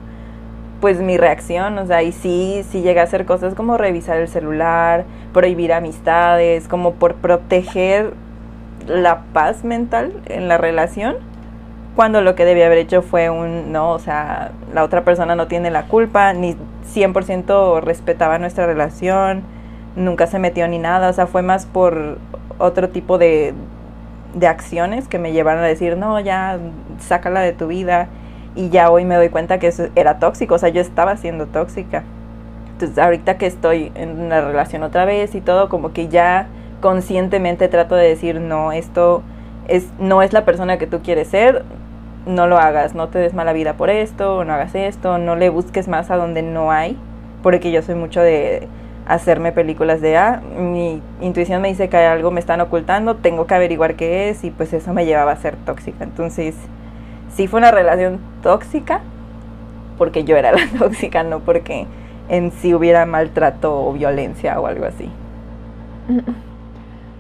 pues 0.82 1.00
mi 1.00 1.16
reacción, 1.16 1.78
o 1.78 1.86
sea, 1.86 2.02
y 2.02 2.12
sí, 2.12 2.62
sí 2.70 2.82
llegué 2.82 3.00
a 3.00 3.04
hacer 3.04 3.24
cosas 3.24 3.54
como 3.54 3.78
revisar 3.78 4.18
el 4.18 4.28
celular, 4.28 5.04
prohibir 5.32 5.72
amistades, 5.72 6.68
como 6.68 6.94
por 6.94 7.14
proteger 7.14 8.12
la 8.86 9.22
paz 9.32 9.64
mental 9.64 10.12
en 10.26 10.46
la 10.46 10.58
relación, 10.58 11.16
cuando 11.96 12.20
lo 12.20 12.34
que 12.34 12.44
debía 12.44 12.66
haber 12.66 12.78
hecho 12.78 13.00
fue 13.00 13.30
un, 13.30 13.72
no, 13.72 13.92
o 13.92 13.98
sea, 13.98 14.52
la 14.74 14.84
otra 14.84 15.04
persona 15.04 15.34
no 15.36 15.48
tiene 15.48 15.70
la 15.70 15.84
culpa, 15.84 16.34
ni 16.34 16.54
100% 16.94 17.80
respetaba 17.80 18.38
nuestra 18.38 18.66
relación, 18.66 19.42
nunca 19.96 20.26
se 20.26 20.38
metió 20.38 20.66
ni 20.68 20.78
nada, 20.78 21.08
o 21.08 21.12
sea, 21.12 21.26
fue 21.26 21.42
más 21.42 21.66
por 21.66 22.18
otro 22.58 22.90
tipo 22.90 23.18
de, 23.18 23.54
de 24.34 24.46
acciones 24.46 25.08
que 25.08 25.18
me 25.18 25.32
llevaron 25.32 25.62
a 25.62 25.66
decir, 25.66 25.96
no, 25.96 26.20
ya, 26.20 26.58
sácala 26.98 27.40
de 27.40 27.52
tu 27.52 27.66
vida 27.66 28.08
y 28.54 28.68
ya 28.70 28.90
hoy 28.90 29.04
me 29.04 29.16
doy 29.16 29.28
cuenta 29.28 29.58
que 29.58 29.68
eso 29.68 29.88
era 29.94 30.18
tóxico, 30.18 30.54
o 30.54 30.58
sea, 30.58 30.68
yo 30.68 30.80
estaba 30.80 31.16
siendo 31.16 31.46
tóxica. 31.46 32.04
Entonces, 32.72 32.98
ahorita 32.98 33.36
que 33.36 33.46
estoy 33.46 33.92
en 33.94 34.20
una 34.20 34.40
relación 34.40 34.82
otra 34.82 35.04
vez 35.04 35.34
y 35.34 35.40
todo, 35.40 35.68
como 35.68 35.92
que 35.92 36.08
ya 36.08 36.46
conscientemente 36.80 37.68
trato 37.68 37.94
de 37.94 38.08
decir, 38.08 38.40
no, 38.40 38.72
esto 38.72 39.22
es, 39.68 39.88
no 39.98 40.22
es 40.22 40.32
la 40.32 40.44
persona 40.44 40.78
que 40.78 40.86
tú 40.86 41.00
quieres 41.02 41.28
ser, 41.28 41.64
no 42.26 42.46
lo 42.46 42.58
hagas, 42.58 42.94
no 42.94 43.08
te 43.08 43.18
des 43.18 43.34
mala 43.34 43.52
vida 43.52 43.74
por 43.74 43.90
esto, 43.90 44.44
no 44.44 44.52
hagas 44.52 44.74
esto, 44.74 45.18
no 45.18 45.36
le 45.36 45.50
busques 45.50 45.88
más 45.88 46.10
a 46.10 46.16
donde 46.16 46.42
no 46.42 46.70
hay, 46.70 46.96
porque 47.42 47.70
yo 47.70 47.82
soy 47.82 47.94
mucho 47.94 48.20
de 48.20 48.68
hacerme 49.10 49.52
películas 49.52 50.00
de, 50.00 50.16
ah, 50.16 50.40
mi 50.56 51.02
intuición 51.20 51.60
me 51.60 51.68
dice 51.68 51.88
que 51.88 51.96
algo 51.96 52.30
me 52.30 52.40
están 52.40 52.60
ocultando, 52.60 53.16
tengo 53.16 53.46
que 53.46 53.54
averiguar 53.54 53.96
qué 53.96 54.30
es 54.30 54.44
y 54.44 54.50
pues 54.50 54.72
eso 54.72 54.92
me 54.94 55.04
llevaba 55.04 55.32
a 55.32 55.36
ser 55.36 55.56
tóxica. 55.56 56.04
Entonces, 56.04 56.54
sí 57.34 57.48
fue 57.48 57.58
una 57.58 57.70
relación 57.70 58.20
tóxica 58.42 59.00
porque 59.98 60.24
yo 60.24 60.36
era 60.36 60.52
la 60.58 60.66
tóxica, 60.78 61.24
no 61.24 61.40
porque 61.40 61.86
en 62.28 62.52
sí 62.52 62.72
hubiera 62.72 63.04
maltrato 63.04 63.86
o 63.86 63.92
violencia 63.92 64.60
o 64.60 64.66
algo 64.66 64.86
así. 64.86 65.10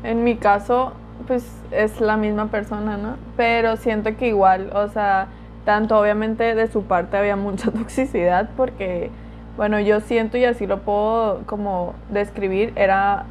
En 0.02 0.24
mi 0.24 0.36
caso, 0.36 0.94
pues 1.26 1.44
es 1.70 2.00
la 2.00 2.16
misma 2.16 2.46
persona, 2.46 2.96
¿no? 2.96 3.16
Pero 3.36 3.76
siento 3.76 4.16
que 4.16 4.28
igual, 4.28 4.70
o 4.74 4.88
sea, 4.88 5.26
tanto 5.66 5.98
obviamente 6.00 6.54
de 6.54 6.68
su 6.68 6.84
parte 6.84 7.18
había 7.18 7.36
mucha 7.36 7.70
toxicidad 7.72 8.48
porque, 8.56 9.10
bueno, 9.56 9.80
yo 9.80 10.00
siento 10.00 10.36
y 10.36 10.44
así 10.44 10.66
lo 10.66 10.80
puedo 10.80 11.42
como 11.46 11.94
describir, 12.10 12.72
era, 12.76 13.24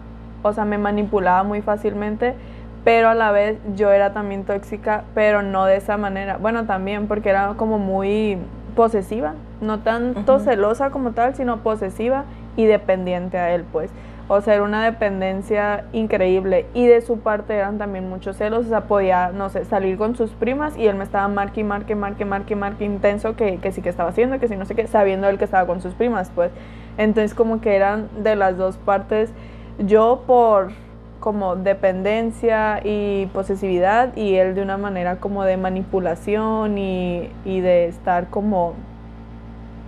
o 0.43 0.53
sea, 0.53 0.65
me 0.65 0.77
manipulaba 0.77 1.43
muy 1.43 1.61
fácilmente 1.61 2.35
pero 2.83 3.09
a 3.09 3.15
la 3.15 3.31
vez 3.31 3.57
yo 3.75 3.91
era 3.91 4.13
también 4.13 4.45
tóxica, 4.45 5.03
pero 5.13 5.41
no 5.41 5.65
de 5.65 5.77
esa 5.77 5.97
manera. 5.97 6.37
Bueno, 6.37 6.65
también 6.65 7.07
porque 7.07 7.29
era 7.29 7.53
como 7.57 7.77
muy 7.77 8.37
posesiva, 8.75 9.33
no 9.61 9.79
tanto 9.79 10.39
celosa 10.39 10.89
como 10.89 11.11
tal, 11.11 11.35
sino 11.35 11.57
posesiva 11.57 12.23
y 12.55 12.65
dependiente 12.65 13.37
a 13.37 13.53
él, 13.53 13.65
pues. 13.71 13.91
O 14.29 14.39
sea, 14.39 14.53
era 14.53 14.63
una 14.63 14.85
dependencia 14.85 15.83
increíble. 15.91 16.67
Y 16.73 16.87
de 16.87 17.01
su 17.01 17.19
parte 17.19 17.55
eran 17.55 17.77
también 17.77 18.07
muchos 18.07 18.37
celos. 18.37 18.67
O 18.67 18.69
sea, 18.69 18.81
podía, 18.81 19.31
no 19.33 19.49
sé, 19.49 19.65
salir 19.65 19.97
con 19.97 20.15
sus 20.15 20.31
primas 20.31 20.77
y 20.77 20.87
él 20.87 20.95
me 20.95 21.03
estaba 21.03 21.27
marque, 21.27 21.63
marque, 21.63 21.95
marque, 21.95 22.23
marque, 22.23 22.55
marque 22.55 22.85
intenso 22.85 23.35
que, 23.35 23.57
que 23.57 23.71
sí 23.71 23.81
que 23.81 23.89
estaba 23.89 24.09
haciendo, 24.09 24.39
que 24.39 24.47
sí 24.47 24.55
no 24.55 24.65
sé 24.65 24.75
qué, 24.75 24.87
sabiendo 24.87 25.27
él 25.27 25.37
que 25.37 25.45
estaba 25.45 25.67
con 25.67 25.81
sus 25.81 25.93
primas, 25.95 26.31
pues. 26.33 26.51
Entonces, 26.97 27.33
como 27.33 27.59
que 27.59 27.75
eran 27.75 28.07
de 28.23 28.35
las 28.35 28.55
dos 28.55 28.77
partes. 28.77 29.33
Yo 29.79 30.23
por 30.25 30.71
como 31.19 31.55
dependencia 31.55 32.81
y 32.83 33.27
posesividad 33.27 34.15
y 34.15 34.35
él 34.35 34.55
de 34.55 34.61
una 34.61 34.77
manera 34.77 35.17
como 35.17 35.43
de 35.43 35.57
manipulación 35.57 36.77
y, 36.77 37.29
de 37.45 37.87
estar 37.87 38.29
como, 38.29 38.73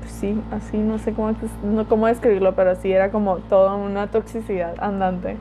sí, 0.08 0.42
así, 0.52 0.78
no 0.78 1.00
sé 1.00 1.14
cómo, 1.14 1.36
no 1.64 1.88
cómo 1.88 2.08
describirlo, 2.08 2.56
pero 2.56 2.76
sí 2.76 2.92
era 2.92 3.12
como 3.12 3.38
toda 3.38 3.76
una 3.76 4.12
toxicidad 4.12 4.76
andante. 4.80 5.38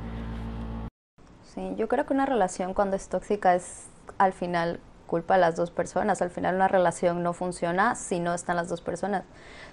Sí, 1.42 1.74
yo 1.76 1.88
creo 1.88 2.06
que 2.06 2.12
una 2.12 2.26
relación 2.26 2.74
cuando 2.74 2.96
es 2.96 3.08
tóxica 3.08 3.54
es 3.54 3.88
al 4.18 4.32
final 4.32 4.80
culpa 5.06 5.34
de 5.34 5.40
las 5.40 5.56
dos 5.56 5.70
personas. 5.70 6.22
Al 6.22 6.30
final 6.30 6.54
una 6.54 6.68
relación 6.68 7.22
no 7.22 7.32
funciona 7.32 7.96
si 7.96 8.20
no 8.20 8.32
están 8.32 8.56
las 8.56 8.68
dos 8.68 8.80
personas. 8.80 9.24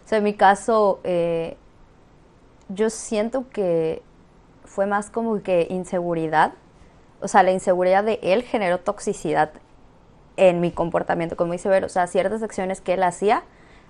O 0.03 0.07
sea, 0.07 0.17
en 0.17 0.23
mi 0.23 0.33
caso, 0.33 0.99
eh, 1.03 1.57
yo 2.69 2.89
siento 2.89 3.47
que 3.49 4.01
fue 4.65 4.87
más 4.87 5.11
como 5.11 5.41
que 5.43 5.67
inseguridad. 5.69 6.53
O 7.21 7.27
sea, 7.27 7.43
la 7.43 7.51
inseguridad 7.51 8.03
de 8.03 8.19
él 8.23 8.43
generó 8.43 8.79
toxicidad 8.79 9.51
en 10.35 10.59
mi 10.59 10.71
comportamiento, 10.71 11.37
como 11.37 11.53
dice 11.53 11.69
Ver. 11.69 11.85
O 11.85 11.89
sea, 11.89 12.07
ciertas 12.07 12.41
acciones 12.41 12.81
que 12.81 12.93
él 12.93 13.03
hacía 13.03 13.43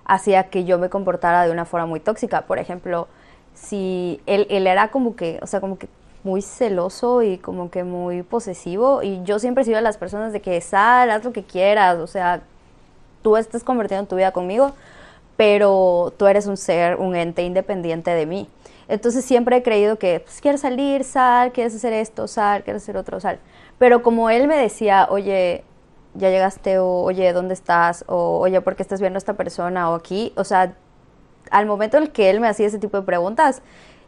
hacía 0.08 0.46
que 0.50 0.64
yo 0.64 0.80
me 0.80 0.90
comportara 0.90 1.44
de 1.46 1.52
una 1.52 1.66
forma 1.66 1.86
muy 1.86 2.00
tóxica. 2.00 2.42
Por 2.44 2.58
ejemplo, 2.58 3.08
si 3.54 4.22
él, 4.26 4.48
era 4.50 4.90
como 4.90 5.16
que, 5.16 5.40
o 5.42 5.48
sea, 5.48 5.62
como 5.62 5.78
que 5.78 5.90
muy 6.24 6.42
celoso 6.42 7.22
y 7.22 7.38
como 7.38 7.70
que 7.70 7.84
muy 7.84 8.24
posesivo 8.24 9.04
y 9.04 9.24
yo 9.24 9.40
siempre 9.40 9.64
sido 9.64 9.78
de 9.78 9.82
las 9.82 9.98
personas 9.98 10.34
de 10.34 10.42
que 10.42 10.60
sal, 10.62 11.10
haz 11.12 11.24
lo 11.24 11.32
que 11.32 11.44
quieras, 11.44 11.98
o 12.00 12.08
sea, 12.08 12.42
tú 13.22 13.38
estás 13.38 13.64
convirtiendo 13.64 14.08
tu 14.08 14.16
vida 14.16 14.32
conmigo, 14.32 14.74
pero 15.38 16.14
tú 16.18 16.28
eres 16.28 16.48
un 16.48 16.58
ser, 16.58 16.98
un 16.98 17.16
ente 17.16 17.44
independiente 17.44 18.12
de 18.12 18.26
mí. 18.26 18.50
Entonces 18.90 19.26
siempre 19.26 19.58
he 19.58 19.64
creído 19.64 19.98
que 19.98 20.22
pues, 20.22 20.42
quieres 20.42 20.62
salir, 20.62 21.04
sal, 21.04 21.52
quieres 21.52 21.76
hacer 21.76 21.94
esto, 21.94 22.28
sal, 22.28 22.64
quieres 22.64 22.84
hacer 22.84 22.98
otro, 22.98 23.20
sal. 23.20 23.40
Pero 23.78 24.02
como 24.02 24.30
él 24.30 24.48
me 24.48 24.58
decía, 24.58 25.08
oye, 25.10 25.64
ya 26.18 26.30
llegaste, 26.30 26.80
o 26.80 27.02
oye, 27.02 27.32
¿dónde 27.34 27.54
estás? 27.54 28.04
O 28.08 28.40
oye, 28.40 28.60
¿por 28.62 28.76
qué 28.76 28.84
estás 28.84 29.00
viendo 29.00 29.18
a 29.18 29.20
esta 29.20 29.34
persona? 29.36 29.90
O 29.90 29.96
aquí, 29.96 30.34
o 30.36 30.44
sea, 30.44 30.76
al 31.52 31.66
momento 31.66 31.98
en 31.98 32.04
el 32.04 32.12
que 32.12 32.30
él 32.30 32.40
me 32.40 32.48
hacía 32.48 32.68
ese 32.68 32.80
tipo 32.80 32.98
de 32.98 33.04
preguntas, 33.04 33.62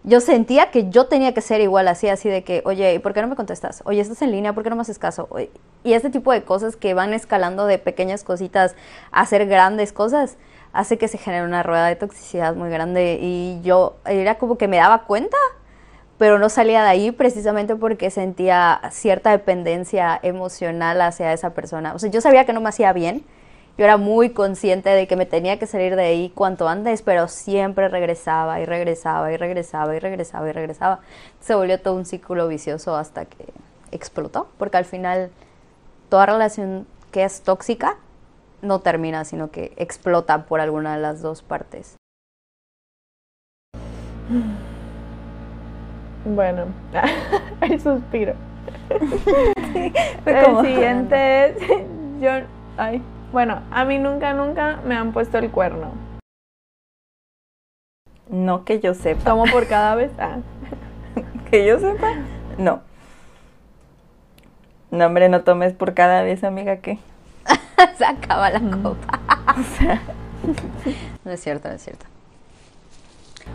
yo 0.03 0.21
sentía 0.21 0.71
que 0.71 0.89
yo 0.89 1.07
tenía 1.07 1.33
que 1.33 1.41
ser 1.41 1.61
igual 1.61 1.87
así, 1.87 2.07
así 2.07 2.29
de 2.29 2.43
que, 2.43 2.61
oye, 2.65 2.93
¿y 2.93 2.99
por 2.99 3.13
qué 3.13 3.21
no 3.21 3.27
me 3.27 3.35
contestas? 3.35 3.81
Oye, 3.85 3.99
estás 3.99 4.21
en 4.21 4.31
línea, 4.31 4.53
¿por 4.53 4.63
qué 4.63 4.69
no 4.69 4.75
me 4.77 4.81
haces 4.81 4.97
caso? 4.97 5.27
Y 5.83 5.93
este 5.93 6.09
tipo 6.09 6.31
de 6.31 6.43
cosas 6.43 6.75
que 6.77 6.93
van 6.93 7.13
escalando 7.13 7.65
de 7.65 7.79
pequeñas 7.79 8.23
cositas 8.23 8.75
a 9.11 9.21
hacer 9.21 9.45
grandes 9.45 9.91
cosas, 9.91 10.37
hace 10.71 10.97
que 10.97 11.07
se 11.07 11.17
genere 11.17 11.45
una 11.45 11.63
rueda 11.63 11.87
de 11.87 11.95
toxicidad 11.95 12.55
muy 12.55 12.69
grande. 12.69 13.19
Y 13.21 13.59
yo 13.61 13.97
era 14.05 14.37
como 14.37 14.57
que 14.57 14.67
me 14.67 14.77
daba 14.77 15.03
cuenta, 15.03 15.37
pero 16.19 16.37
no 16.37 16.49
salía 16.49 16.83
de 16.83 16.89
ahí 16.89 17.11
precisamente 17.11 17.77
porque 17.77 18.11
sentía 18.11 18.81
cierta 18.91 19.31
dependencia 19.31 20.19
emocional 20.21 21.01
hacia 21.01 21.31
esa 21.31 21.51
persona. 21.51 21.93
O 21.95 21.99
sea, 21.99 22.11
yo 22.11 22.19
sabía 22.19 22.45
que 22.45 22.51
no 22.51 22.59
me 22.59 22.67
hacía 22.67 22.91
bien, 22.91 23.23
yo 23.77 23.85
era 23.85 23.95
muy 23.95 24.31
consciente 24.31 24.89
de 24.89 25.07
que 25.07 25.15
me 25.15 25.25
tenía 25.25 25.57
que 25.57 25.65
salir 25.65 25.95
de 25.95 26.03
ahí 26.03 26.29
cuanto 26.35 26.67
antes, 26.67 27.01
pero 27.03 27.29
siempre 27.29 27.87
regresaba 27.87 28.59
y 28.59 28.65
regresaba 28.65 29.31
y 29.31 29.37
regresaba 29.37 29.95
y 29.95 29.99
regresaba 29.99 30.49
y 30.49 30.51
regresaba. 30.51 30.99
Se 31.39 31.55
volvió 31.55 31.79
todo 31.79 31.95
un 31.95 32.05
círculo 32.05 32.49
vicioso 32.49 32.97
hasta 32.97 33.23
que 33.23 33.45
explotó, 33.93 34.49
porque 34.57 34.75
al 34.75 34.85
final 34.85 35.31
toda 36.09 36.25
relación 36.25 36.85
que 37.11 37.23
es 37.23 37.43
tóxica 37.43 37.95
no 38.61 38.79
termina, 38.79 39.23
sino 39.23 39.51
que 39.51 39.71
explota 39.77 40.43
por 40.47 40.59
alguna 40.59 40.95
de 40.95 41.01
las 41.01 41.21
dos 41.21 41.41
partes. 41.43 41.95
Bueno, 46.25 46.65
el 47.61 47.79
suspiro. 47.79 48.33
el 50.25 50.65
siguiente 50.65 51.45
es 51.45 51.57
yo, 52.19 52.31
ay, 52.77 53.01
bueno, 53.31 53.61
a 53.71 53.85
mí 53.85 53.97
nunca, 53.97 54.33
nunca 54.33 54.79
me 54.85 54.95
han 54.95 55.13
puesto 55.13 55.37
el 55.37 55.49
cuerno. 55.49 55.91
No 58.29 58.65
que 58.65 58.79
yo 58.79 58.93
sepa. 58.93 59.23
¿Tomo 59.23 59.45
por 59.45 59.67
cada 59.67 59.95
vez? 59.95 60.11
Ah. 60.19 60.37
que 61.49 61.65
yo 61.65 61.79
sepa, 61.79 62.13
no. 62.57 62.81
No, 64.91 65.05
hombre, 65.05 65.29
no 65.29 65.41
tomes 65.41 65.73
por 65.73 65.93
cada 65.93 66.23
vez, 66.23 66.43
amiga, 66.43 66.77
¿qué? 66.77 66.99
Se 67.97 68.05
acaba 68.05 68.49
la 68.49 68.59
mm. 68.59 68.83
copa. 68.83 69.19
no 71.23 71.31
es 71.31 71.39
cierto, 71.39 71.69
no 71.69 71.75
es 71.75 71.81
cierto. 71.81 72.05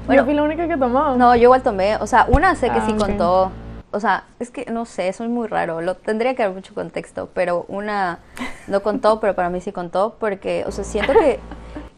Bueno, 0.06 0.22
yo 0.22 0.24
fui 0.26 0.34
la 0.34 0.42
única 0.42 0.68
que 0.68 0.76
tomó. 0.76 1.16
No, 1.16 1.34
yo 1.34 1.44
igual 1.44 1.62
tomé. 1.62 1.96
O 1.96 2.06
sea, 2.06 2.26
una 2.28 2.54
sé 2.54 2.70
que 2.70 2.80
sí 2.82 2.92
ah, 2.94 2.98
contó 2.98 3.52
o 3.94 4.00
sea, 4.00 4.24
es 4.40 4.50
que 4.50 4.66
no 4.66 4.86
sé, 4.86 5.06
eso 5.06 5.22
es 5.22 5.30
muy 5.30 5.46
raro. 5.46 5.80
Lo 5.80 5.94
tendría 5.94 6.34
que 6.34 6.42
haber 6.42 6.56
mucho 6.56 6.74
contexto, 6.74 7.30
pero 7.32 7.64
una 7.68 8.18
no 8.66 8.82
contó, 8.82 9.20
pero 9.20 9.36
para 9.36 9.50
mí 9.50 9.60
sí 9.60 9.70
contó, 9.70 10.16
porque, 10.18 10.64
o 10.66 10.72
sea, 10.72 10.82
siento 10.82 11.12
que 11.12 11.38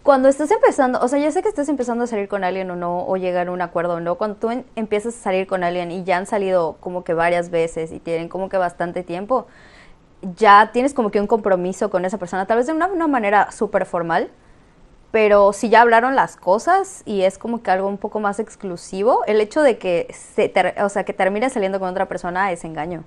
cuando 0.02 0.28
estás 0.28 0.50
empezando, 0.50 1.00
o 1.00 1.08
sea, 1.08 1.18
ya 1.18 1.32
sé 1.32 1.42
que 1.42 1.48
estás 1.48 1.70
empezando 1.70 2.04
a 2.04 2.06
salir 2.06 2.28
con 2.28 2.44
alguien 2.44 2.70
o 2.70 2.76
no, 2.76 3.06
o 3.06 3.16
llegar 3.16 3.48
a 3.48 3.50
un 3.50 3.62
acuerdo 3.62 3.94
o 3.94 4.00
no, 4.00 4.16
cuando 4.16 4.36
tú 4.36 4.50
empiezas 4.76 5.16
a 5.16 5.18
salir 5.18 5.46
con 5.46 5.64
alguien 5.64 5.90
y 5.90 6.04
ya 6.04 6.18
han 6.18 6.26
salido 6.26 6.76
como 6.80 7.02
que 7.02 7.14
varias 7.14 7.48
veces 7.48 7.90
y 7.92 7.98
tienen 7.98 8.28
como 8.28 8.50
que 8.50 8.58
bastante 8.58 9.02
tiempo, 9.02 9.46
ya 10.36 10.72
tienes 10.72 10.92
como 10.92 11.10
que 11.10 11.18
un 11.18 11.26
compromiso 11.26 11.88
con 11.88 12.04
esa 12.04 12.18
persona, 12.18 12.46
tal 12.46 12.58
vez 12.58 12.66
de 12.66 12.74
una, 12.74 12.88
una 12.88 13.06
manera 13.06 13.50
súper 13.52 13.86
formal 13.86 14.30
pero 15.10 15.52
si 15.52 15.68
ya 15.68 15.82
hablaron 15.82 16.14
las 16.14 16.36
cosas 16.36 17.02
y 17.06 17.22
es 17.22 17.38
como 17.38 17.62
que 17.62 17.70
algo 17.70 17.88
un 17.88 17.98
poco 17.98 18.20
más 18.20 18.38
exclusivo, 18.38 19.24
el 19.26 19.40
hecho 19.40 19.62
de 19.62 19.78
que 19.78 20.08
se 20.12 20.52
o 20.82 20.88
sea, 20.88 21.04
que 21.04 21.12
termine 21.12 21.48
saliendo 21.50 21.78
con 21.80 21.88
otra 21.88 22.06
persona 22.06 22.52
es 22.52 22.64
engaño. 22.64 23.04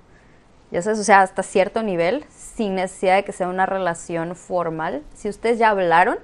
Ya 0.70 0.82
sabes, 0.82 1.00
o 1.00 1.04
sea, 1.04 1.22
hasta 1.22 1.42
cierto 1.42 1.82
nivel, 1.82 2.24
sin 2.30 2.76
necesidad 2.76 3.16
de 3.16 3.24
que 3.24 3.32
sea 3.32 3.48
una 3.48 3.66
relación 3.66 4.36
formal, 4.36 5.02
si 5.14 5.28
ustedes 5.28 5.58
ya 5.58 5.70
hablaron 5.70 6.18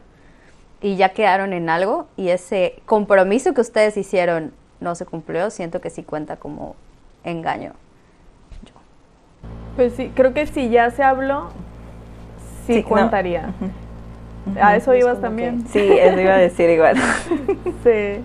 y 0.81 0.97
ya 0.97 1.09
quedaron 1.11 1.53
en 1.53 1.69
algo 1.69 2.07
y 2.17 2.29
ese 2.29 2.81
compromiso 2.87 3.55
que 3.55 3.61
ustedes 3.61 3.97
hicieron 3.97 4.53
no 4.79 4.95
se 4.95 5.05
cumplió, 5.05 5.51
siento 5.51 5.81
que 5.81 5.91
sí 5.91 6.03
cuenta 6.03 6.37
como 6.37 6.77
engaño. 7.25 7.73
Pues 9.75 9.95
sí, 9.95 10.11
creo 10.15 10.33
que 10.33 10.47
si 10.47 10.71
ya 10.71 10.91
se 10.91 11.03
habló, 11.03 11.51
sí, 12.67 12.83
contaría. 12.83 13.53
A 14.61 14.77
eso 14.77 14.95
ibas 14.95 15.21
también. 15.21 15.67
sí, 15.69 15.81
eso 15.81 16.21
iba 16.21 16.35
a 16.35 16.39
decir 16.39 16.71
igual. 16.71 16.97
sí. 17.85 18.23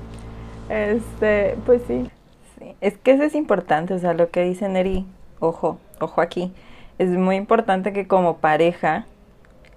Este, 0.69 1.57
pues 1.65 1.81
sí. 1.87 2.09
sí. 2.57 2.75
Es 2.79 2.97
que 2.97 3.11
eso 3.11 3.23
es 3.23 3.35
importante, 3.35 3.93
o 3.93 3.99
sea, 3.99 4.13
lo 4.13 4.29
que 4.29 4.43
dice 4.43 4.69
Neri, 4.69 5.05
ojo, 5.39 5.79
ojo 5.99 6.21
aquí. 6.21 6.53
Es 6.99 7.09
muy 7.09 7.35
importante 7.35 7.93
que 7.93 8.07
como 8.07 8.37
pareja, 8.37 9.05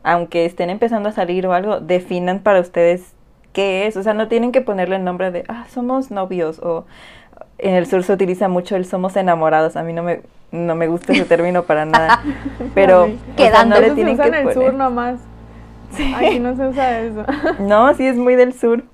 aunque 0.03 0.45
estén 0.45 0.71
empezando 0.71 1.09
a 1.09 1.13
salir 1.13 1.47
o 1.47 1.53
algo, 1.53 1.81
definan 1.81 2.41
para 2.41 2.61
ustedes 2.61 3.15
qué 3.53 3.87
es. 3.87 3.97
O 3.97 4.03
sea, 4.03 4.13
no 4.13 4.29
tienen 4.29 4.53
que 4.53 4.61
ponerle 4.61 4.97
el 4.97 5.05
nombre 5.05 5.31
de, 5.31 5.45
ah, 5.49 5.67
somos 5.71 6.11
novios 6.11 6.59
o 6.59 6.85
en 7.59 7.75
el 7.75 7.87
sur 7.87 8.03
se 8.03 8.13
utiliza 8.13 8.49
mucho 8.49 8.77
el 8.77 8.85
somos 8.85 9.17
enamorados. 9.17 9.77
A 9.77 9.83
mí 9.83 9.93
no 9.93 10.03
me, 10.03 10.21
no 10.53 10.75
me 10.75 10.87
gusta 10.87 11.13
ese 11.13 11.25
término 11.25 11.63
para 11.63 11.87
nada. 11.87 12.23
Pero 12.75 13.09
quedando 13.37 13.77
no 13.77 13.81
le 13.81 13.93
tienen 13.93 14.19
que 14.19 14.29
en 14.29 14.35
el 14.35 14.53
sur 14.53 14.75
nomás. 14.75 15.21
Aquí 16.17 16.39
no 16.39 16.57
se 16.57 16.67
usa 16.67 17.01
eso. 17.01 17.25
no, 17.61 17.95
sí 17.95 18.07
es 18.07 18.17
muy 18.17 18.35
del 18.35 18.53
sur. 18.53 18.85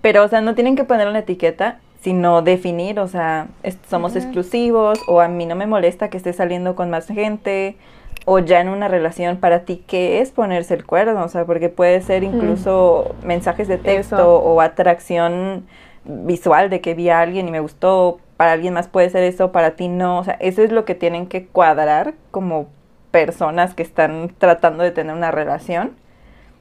Pero, 0.00 0.24
o 0.24 0.28
sea, 0.28 0.40
no 0.40 0.54
tienen 0.54 0.76
que 0.76 0.84
poner 0.84 1.08
una 1.08 1.20
etiqueta, 1.20 1.80
sino 2.00 2.42
definir, 2.42 3.00
o 3.00 3.08
sea, 3.08 3.48
somos 3.88 4.14
exclusivos, 4.14 5.00
o 5.08 5.20
a 5.20 5.28
mí 5.28 5.46
no 5.46 5.56
me 5.56 5.66
molesta 5.66 6.10
que 6.10 6.16
esté 6.16 6.32
saliendo 6.32 6.76
con 6.76 6.90
más 6.90 7.08
gente, 7.08 7.76
o 8.24 8.38
ya 8.38 8.60
en 8.60 8.68
una 8.68 8.88
relación 8.88 9.38
para 9.38 9.64
ti, 9.64 9.82
¿qué 9.86 10.20
es 10.20 10.30
ponerse 10.30 10.74
el 10.74 10.84
cuerno? 10.84 11.24
O 11.24 11.28
sea, 11.28 11.44
porque 11.44 11.68
puede 11.68 12.00
ser 12.02 12.22
incluso 12.22 13.14
mensajes 13.24 13.68
de 13.68 13.78
texto 13.78 14.36
o 14.38 14.60
atracción 14.60 15.66
visual 16.04 16.70
de 16.70 16.80
que 16.80 16.94
vi 16.94 17.08
a 17.08 17.20
alguien 17.20 17.48
y 17.48 17.50
me 17.50 17.60
gustó, 17.60 18.20
para 18.36 18.52
alguien 18.52 18.74
más 18.74 18.88
puede 18.88 19.10
ser 19.10 19.22
eso, 19.22 19.50
para 19.50 19.72
ti 19.72 19.88
no, 19.88 20.18
o 20.18 20.24
sea, 20.24 20.34
eso 20.34 20.62
es 20.62 20.70
lo 20.70 20.84
que 20.84 20.94
tienen 20.94 21.26
que 21.26 21.46
cuadrar 21.46 22.14
como 22.30 22.68
personas 23.10 23.74
que 23.74 23.82
están 23.82 24.32
tratando 24.38 24.84
de 24.84 24.90
tener 24.90 25.14
una 25.14 25.30
relación 25.30 25.92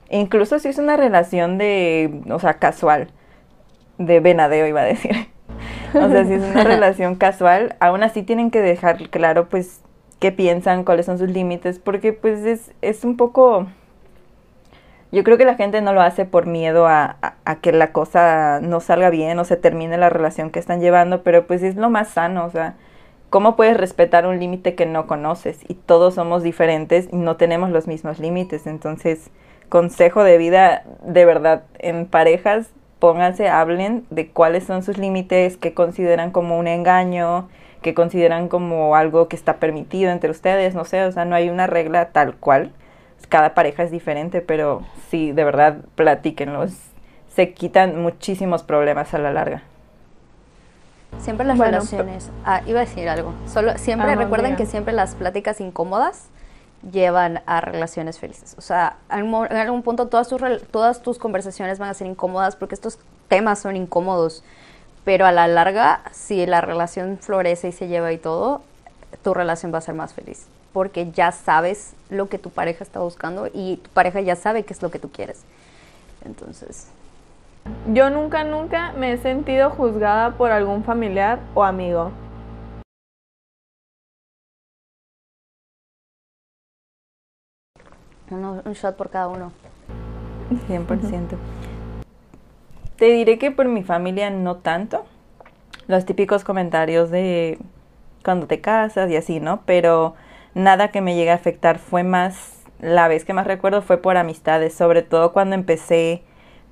Incluso 0.09 0.59
si 0.59 0.67
es 0.67 0.77
una 0.77 0.97
relación 0.97 1.57
de, 1.57 2.21
o 2.29 2.39
sea, 2.39 2.55
casual, 2.55 3.09
de 3.97 4.19
venadeo 4.19 4.67
iba 4.67 4.81
a 4.81 4.85
decir. 4.85 5.15
o 5.93 6.09
sea, 6.09 6.25
si 6.25 6.33
es 6.33 6.43
una 6.43 6.63
relación 6.65 7.15
casual, 7.15 7.75
aún 7.79 8.03
así 8.03 8.23
tienen 8.23 8.51
que 8.51 8.61
dejar 8.61 9.09
claro, 9.09 9.49
pues, 9.49 9.81
qué 10.19 10.31
piensan, 10.31 10.83
cuáles 10.83 11.05
son 11.05 11.17
sus 11.17 11.29
límites, 11.29 11.79
porque 11.79 12.13
pues 12.13 12.45
es, 12.45 12.71
es 12.81 13.03
un 13.03 13.17
poco... 13.17 13.67
Yo 15.11 15.23
creo 15.23 15.37
que 15.37 15.45
la 15.45 15.55
gente 15.55 15.81
no 15.81 15.93
lo 15.93 16.01
hace 16.01 16.25
por 16.25 16.45
miedo 16.45 16.87
a, 16.87 17.17
a, 17.45 17.55
que 17.57 17.71
la 17.71 17.93
cosa 17.93 18.59
no 18.61 18.81
salga 18.81 19.09
bien 19.09 19.39
o 19.39 19.45
se 19.45 19.55
termine 19.55 19.97
la 19.97 20.09
relación 20.09 20.49
que 20.49 20.59
están 20.59 20.81
llevando, 20.81 21.23
pero 21.23 21.47
pues 21.47 21.63
es 21.63 21.77
lo 21.77 21.89
más 21.89 22.09
sano, 22.09 22.43
o 22.43 22.49
sea, 22.49 22.75
¿cómo 23.29 23.55
puedes 23.55 23.77
respetar 23.77 24.25
un 24.27 24.39
límite 24.39 24.75
que 24.75 24.85
no 24.85 25.07
conoces? 25.07 25.59
Y 25.69 25.75
todos 25.75 26.15
somos 26.15 26.43
diferentes 26.43 27.07
y 27.13 27.15
no 27.15 27.37
tenemos 27.37 27.69
los 27.69 27.87
mismos 27.87 28.19
límites, 28.19 28.67
entonces 28.67 29.29
consejo 29.69 30.23
de 30.23 30.37
vida, 30.37 30.83
de 31.03 31.25
verdad, 31.25 31.63
en 31.79 32.05
parejas, 32.05 32.69
pónganse, 32.99 33.49
hablen 33.49 34.05
de 34.09 34.29
cuáles 34.29 34.63
son 34.63 34.83
sus 34.83 34.97
límites, 34.97 35.57
qué 35.57 35.73
consideran 35.73 36.31
como 36.31 36.57
un 36.57 36.67
engaño, 36.67 37.49
qué 37.81 37.93
consideran 37.93 38.47
como 38.47 38.95
algo 38.95 39.27
que 39.27 39.35
está 39.35 39.57
permitido 39.57 40.11
entre 40.11 40.31
ustedes, 40.31 40.75
no 40.75 40.85
sé, 40.85 41.03
o 41.03 41.11
sea, 41.11 41.25
no 41.25 41.35
hay 41.35 41.49
una 41.49 41.67
regla 41.67 42.09
tal 42.09 42.35
cual. 42.35 42.71
Cada 43.29 43.53
pareja 43.53 43.83
es 43.83 43.91
diferente, 43.91 44.41
pero 44.41 44.83
sí, 45.09 45.31
de 45.31 45.43
verdad, 45.43 45.77
platíquenlos. 45.95 46.73
Se 47.27 47.53
quitan 47.53 48.01
muchísimos 48.01 48.63
problemas 48.63 49.13
a 49.13 49.19
la 49.19 49.31
larga. 49.31 49.63
Siempre 51.19 51.45
las 51.45 51.57
relaciones. 51.57 52.31
Ah, 52.43 52.61
iba 52.65 52.79
a 52.79 52.85
decir 52.85 53.07
algo. 53.09 53.33
Solo 53.45 53.77
siempre 53.77 54.11
ah, 54.11 54.15
recuerden 54.15 54.55
que 54.55 54.65
siempre 54.65 54.93
las 54.93 55.15
pláticas 55.15 55.61
incómodas 55.61 56.29
llevan 56.91 57.41
a 57.45 57.61
relaciones 57.61 58.19
felices. 58.19 58.55
O 58.57 58.61
sea, 58.61 58.97
en 59.09 59.33
algún 59.33 59.83
punto 59.83 60.07
todas 60.07 60.27
tus, 60.27 60.41
todas 60.71 61.01
tus 61.01 61.17
conversaciones 61.17 61.79
van 61.79 61.89
a 61.89 61.93
ser 61.93 62.07
incómodas 62.07 62.55
porque 62.55 62.75
estos 62.75 62.99
temas 63.27 63.59
son 63.59 63.75
incómodos, 63.75 64.43
pero 65.03 65.25
a 65.25 65.31
la 65.31 65.47
larga, 65.47 66.01
si 66.11 66.45
la 66.45 66.61
relación 66.61 67.17
florece 67.19 67.69
y 67.69 67.71
se 67.71 67.87
lleva 67.87 68.11
y 68.11 68.17
todo, 68.17 68.61
tu 69.23 69.33
relación 69.33 69.73
va 69.73 69.79
a 69.79 69.81
ser 69.81 69.95
más 69.95 70.13
feliz 70.13 70.47
porque 70.75 71.09
ya 71.11 71.31
sabes 71.31 71.93
lo 72.09 72.27
que 72.27 72.37
tu 72.37 72.49
pareja 72.49 72.83
está 72.83 72.99
buscando 72.99 73.47
y 73.53 73.77
tu 73.77 73.89
pareja 73.91 74.19
ya 74.19 74.35
sabe 74.35 74.63
qué 74.63 74.73
es 74.73 74.81
lo 74.81 74.91
que 74.91 74.99
tú 74.99 75.09
quieres. 75.09 75.41
Entonces... 76.25 76.89
Yo 77.93 78.09
nunca, 78.09 78.43
nunca 78.43 78.91
me 78.91 79.13
he 79.13 79.17
sentido 79.17 79.69
juzgada 79.69 80.31
por 80.31 80.51
algún 80.51 80.83
familiar 80.83 81.39
o 81.53 81.63
amigo. 81.63 82.11
Un 88.31 88.73
shot 88.73 88.95
por 88.95 89.09
cada 89.09 89.27
uno. 89.27 89.51
100%. 90.67 91.37
Te 92.97 93.05
diré 93.05 93.37
que 93.37 93.51
por 93.51 93.67
mi 93.67 93.83
familia 93.83 94.29
no 94.29 94.57
tanto. 94.57 95.05
Los 95.87 96.05
típicos 96.05 96.43
comentarios 96.43 97.11
de 97.11 97.59
cuando 98.23 98.47
te 98.47 98.61
casas 98.61 99.09
y 99.11 99.15
así, 99.15 99.39
¿no? 99.39 99.61
Pero 99.65 100.15
nada 100.53 100.89
que 100.89 101.01
me 101.01 101.15
llegue 101.15 101.31
a 101.31 101.35
afectar 101.35 101.77
fue 101.77 102.03
más, 102.03 102.63
la 102.79 103.07
vez 103.07 103.25
que 103.25 103.33
más 103.33 103.45
recuerdo 103.45 103.81
fue 103.81 103.97
por 103.97 104.17
amistades, 104.17 104.73
sobre 104.73 105.01
todo 105.03 105.31
cuando 105.33 105.55
empecé 105.55 106.23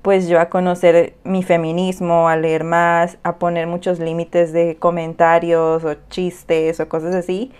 pues 0.02 0.28
yo 0.28 0.38
a 0.38 0.50
conocer 0.50 1.14
mi 1.24 1.42
feminismo, 1.42 2.28
a 2.28 2.36
leer 2.36 2.62
más, 2.62 3.16
a 3.22 3.36
poner 3.36 3.66
muchos 3.66 4.00
límites 4.00 4.52
de 4.52 4.76
comentarios 4.76 5.82
o 5.82 5.94
chistes 6.10 6.78
o 6.78 6.88
cosas 6.90 7.14
así, 7.14 7.52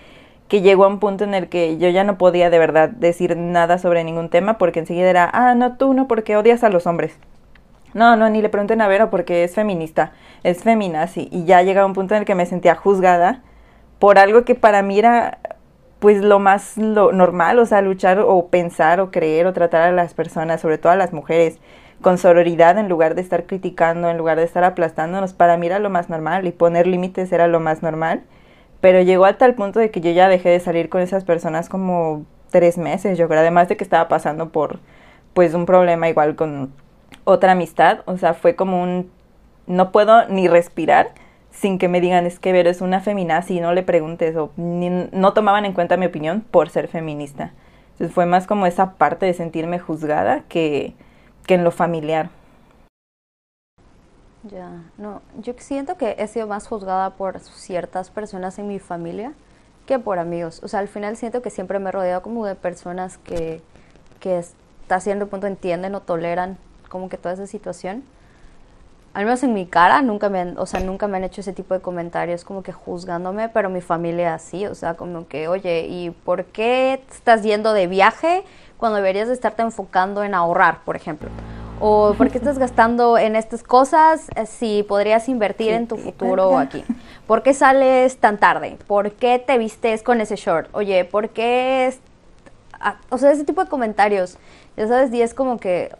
que 0.48 0.60
llegó 0.60 0.84
a 0.84 0.88
un 0.88 0.98
punto 1.00 1.24
en 1.24 1.34
el 1.34 1.48
que 1.48 1.78
yo 1.78 1.88
ya 1.88 2.04
no 2.04 2.18
podía 2.18 2.50
de 2.50 2.58
verdad 2.58 2.90
decir 2.90 3.36
nada 3.36 3.78
sobre 3.78 4.04
ningún 4.04 4.28
tema 4.28 4.58
porque 4.58 4.80
enseguida 4.80 5.08
era, 5.08 5.30
ah, 5.32 5.54
no, 5.54 5.76
tú 5.76 5.94
no, 5.94 6.06
porque 6.06 6.36
odias 6.36 6.64
a 6.64 6.70
los 6.70 6.86
hombres. 6.86 7.18
No, 7.94 8.16
no, 8.16 8.28
ni 8.28 8.42
le 8.42 8.48
pregunten 8.48 8.80
a 8.80 8.88
Vero 8.88 9.08
porque 9.08 9.44
es 9.44 9.54
feminista, 9.54 10.12
es 10.42 10.62
feminazi. 10.62 11.28
Y 11.30 11.44
ya 11.44 11.62
llegaba 11.62 11.86
un 11.86 11.94
punto 11.94 12.14
en 12.14 12.20
el 12.20 12.26
que 12.26 12.34
me 12.34 12.44
sentía 12.44 12.74
juzgada 12.74 13.42
por 13.98 14.18
algo 14.18 14.44
que 14.44 14.54
para 14.54 14.82
mí 14.82 14.98
era 14.98 15.38
pues 16.00 16.22
lo 16.22 16.38
más 16.38 16.76
lo 16.76 17.12
normal, 17.12 17.58
o 17.58 17.64
sea, 17.64 17.80
luchar 17.80 18.18
o 18.20 18.48
pensar 18.48 19.00
o 19.00 19.10
creer 19.10 19.46
o 19.46 19.54
tratar 19.54 19.88
a 19.88 19.92
las 19.92 20.12
personas, 20.12 20.60
sobre 20.60 20.76
todo 20.76 20.92
a 20.92 20.96
las 20.96 21.14
mujeres, 21.14 21.58
con 22.02 22.18
sororidad 22.18 22.76
en 22.76 22.90
lugar 22.90 23.14
de 23.14 23.22
estar 23.22 23.46
criticando, 23.46 24.10
en 24.10 24.18
lugar 24.18 24.36
de 24.36 24.44
estar 24.44 24.64
aplastándonos, 24.64 25.32
para 25.32 25.56
mí 25.56 25.66
era 25.66 25.78
lo 25.78 25.88
más 25.88 26.10
normal 26.10 26.46
y 26.46 26.52
poner 26.52 26.86
límites 26.86 27.32
era 27.32 27.48
lo 27.48 27.58
más 27.60 27.82
normal. 27.82 28.22
Pero 28.84 29.00
llegó 29.00 29.24
a 29.24 29.38
tal 29.38 29.54
punto 29.54 29.80
de 29.80 29.90
que 29.90 30.02
yo 30.02 30.10
ya 30.10 30.28
dejé 30.28 30.50
de 30.50 30.60
salir 30.60 30.90
con 30.90 31.00
esas 31.00 31.24
personas 31.24 31.70
como 31.70 32.26
tres 32.50 32.76
meses, 32.76 33.16
yo 33.16 33.28
creo, 33.28 33.40
además 33.40 33.66
de 33.66 33.78
que 33.78 33.82
estaba 33.82 34.08
pasando 34.08 34.50
por 34.50 34.78
pues 35.32 35.54
un 35.54 35.64
problema 35.64 36.06
igual 36.10 36.36
con 36.36 36.70
otra 37.24 37.52
amistad, 37.52 38.00
o 38.04 38.18
sea, 38.18 38.34
fue 38.34 38.56
como 38.56 38.82
un 38.82 39.10
no 39.66 39.90
puedo 39.90 40.28
ni 40.28 40.48
respirar 40.48 41.12
sin 41.50 41.78
que 41.78 41.88
me 41.88 42.02
digan 42.02 42.26
es 42.26 42.38
que 42.38 42.52
ver 42.52 42.66
es 42.66 42.82
una 42.82 43.00
feminazi, 43.00 43.58
no 43.58 43.72
le 43.72 43.84
preguntes 43.84 44.36
o 44.36 44.52
no 44.58 45.32
tomaban 45.32 45.64
en 45.64 45.72
cuenta 45.72 45.96
mi 45.96 46.04
opinión 46.04 46.42
por 46.42 46.68
ser 46.68 46.88
feminista. 46.88 47.54
Entonces 47.92 48.12
fue 48.12 48.26
más 48.26 48.46
como 48.46 48.66
esa 48.66 48.96
parte 48.96 49.24
de 49.24 49.32
sentirme 49.32 49.78
juzgada 49.78 50.42
que, 50.50 50.92
que 51.46 51.54
en 51.54 51.64
lo 51.64 51.70
familiar. 51.70 52.28
Ya, 54.50 54.82
no, 54.98 55.22
yo 55.38 55.54
siento 55.58 55.96
que 55.96 56.16
he 56.18 56.26
sido 56.28 56.46
más 56.46 56.66
juzgada 56.66 57.10
por 57.10 57.40
ciertas 57.40 58.10
personas 58.10 58.58
en 58.58 58.68
mi 58.68 58.78
familia 58.78 59.32
que 59.86 59.98
por 59.98 60.18
amigos. 60.18 60.60
O 60.62 60.68
sea, 60.68 60.80
al 60.80 60.88
final 60.88 61.16
siento 61.16 61.42
que 61.42 61.50
siempre 61.50 61.78
me 61.78 61.88
he 61.88 61.92
rodeado 61.92 62.22
como 62.22 62.44
de 62.46 62.54
personas 62.54 63.18
que, 63.18 63.62
que 64.20 64.36
hasta 64.36 65.00
cierto 65.00 65.28
punto 65.28 65.46
entienden 65.46 65.94
o 65.94 66.00
toleran 66.00 66.58
como 66.88 67.08
que 67.08 67.16
toda 67.16 67.34
esa 67.34 67.46
situación 67.46 68.04
al 69.14 69.24
menos 69.24 69.42
en 69.44 69.54
mi 69.54 69.64
cara, 69.64 70.02
nunca 70.02 70.28
me 70.28 70.40
han, 70.40 70.58
o 70.58 70.66
sea, 70.66 70.80
nunca 70.80 71.06
me 71.06 71.16
han 71.16 71.24
hecho 71.24 71.40
ese 71.40 71.52
tipo 71.52 71.72
de 71.72 71.80
comentarios 71.80 72.44
como 72.44 72.64
que 72.64 72.72
juzgándome, 72.72 73.48
pero 73.48 73.70
mi 73.70 73.80
familia 73.80 74.38
sí, 74.40 74.66
o 74.66 74.74
sea, 74.74 74.94
como 74.94 75.28
que, 75.28 75.46
oye, 75.46 75.86
¿y 75.88 76.10
por 76.10 76.46
qué 76.46 77.00
estás 77.08 77.44
yendo 77.44 77.72
de 77.72 77.86
viaje 77.86 78.42
cuando 78.76 78.96
deberías 78.96 79.28
de 79.28 79.34
estarte 79.34 79.62
enfocando 79.62 80.24
en 80.24 80.34
ahorrar, 80.34 80.82
por 80.84 80.96
ejemplo? 80.96 81.30
¿O 81.80 82.14
por 82.16 82.30
qué 82.30 82.38
estás 82.38 82.58
gastando 82.58 83.18
en 83.18 83.36
estas 83.36 83.62
cosas 83.62 84.28
si 84.46 84.84
podrías 84.84 85.28
invertir 85.28 85.72
en 85.72 85.86
tu 85.86 85.96
futuro 85.96 86.56
aquí? 86.56 86.84
¿Por 87.26 87.42
qué 87.42 87.52
sales 87.52 88.16
tan 88.18 88.38
tarde? 88.38 88.78
¿Por 88.86 89.12
qué 89.12 89.38
te 89.38 89.58
vistes 89.58 90.02
con 90.02 90.20
ese 90.20 90.36
short? 90.36 90.68
Oye, 90.72 91.04
¿por 91.04 91.30
qué... 91.30 91.94
Ah, 92.80 92.96
o 93.10 93.18
sea, 93.18 93.32
ese 93.32 93.44
tipo 93.44 93.62
de 93.64 93.70
comentarios 93.70 94.38
ya 94.76 94.88
sabes, 94.88 95.12
y 95.12 95.22
es 95.22 95.34
como 95.34 95.58
que 95.58 95.94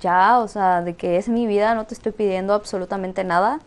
ya, 0.00 0.38
o 0.40 0.48
sea, 0.48 0.82
de 0.82 0.94
que 0.94 1.16
es 1.16 1.28
mi 1.28 1.46
vida, 1.46 1.74
no 1.74 1.86
te 1.86 1.94
estoy 1.94 2.12
pidiendo 2.12 2.52
absolutamente 2.52 3.24
nada, 3.24 3.60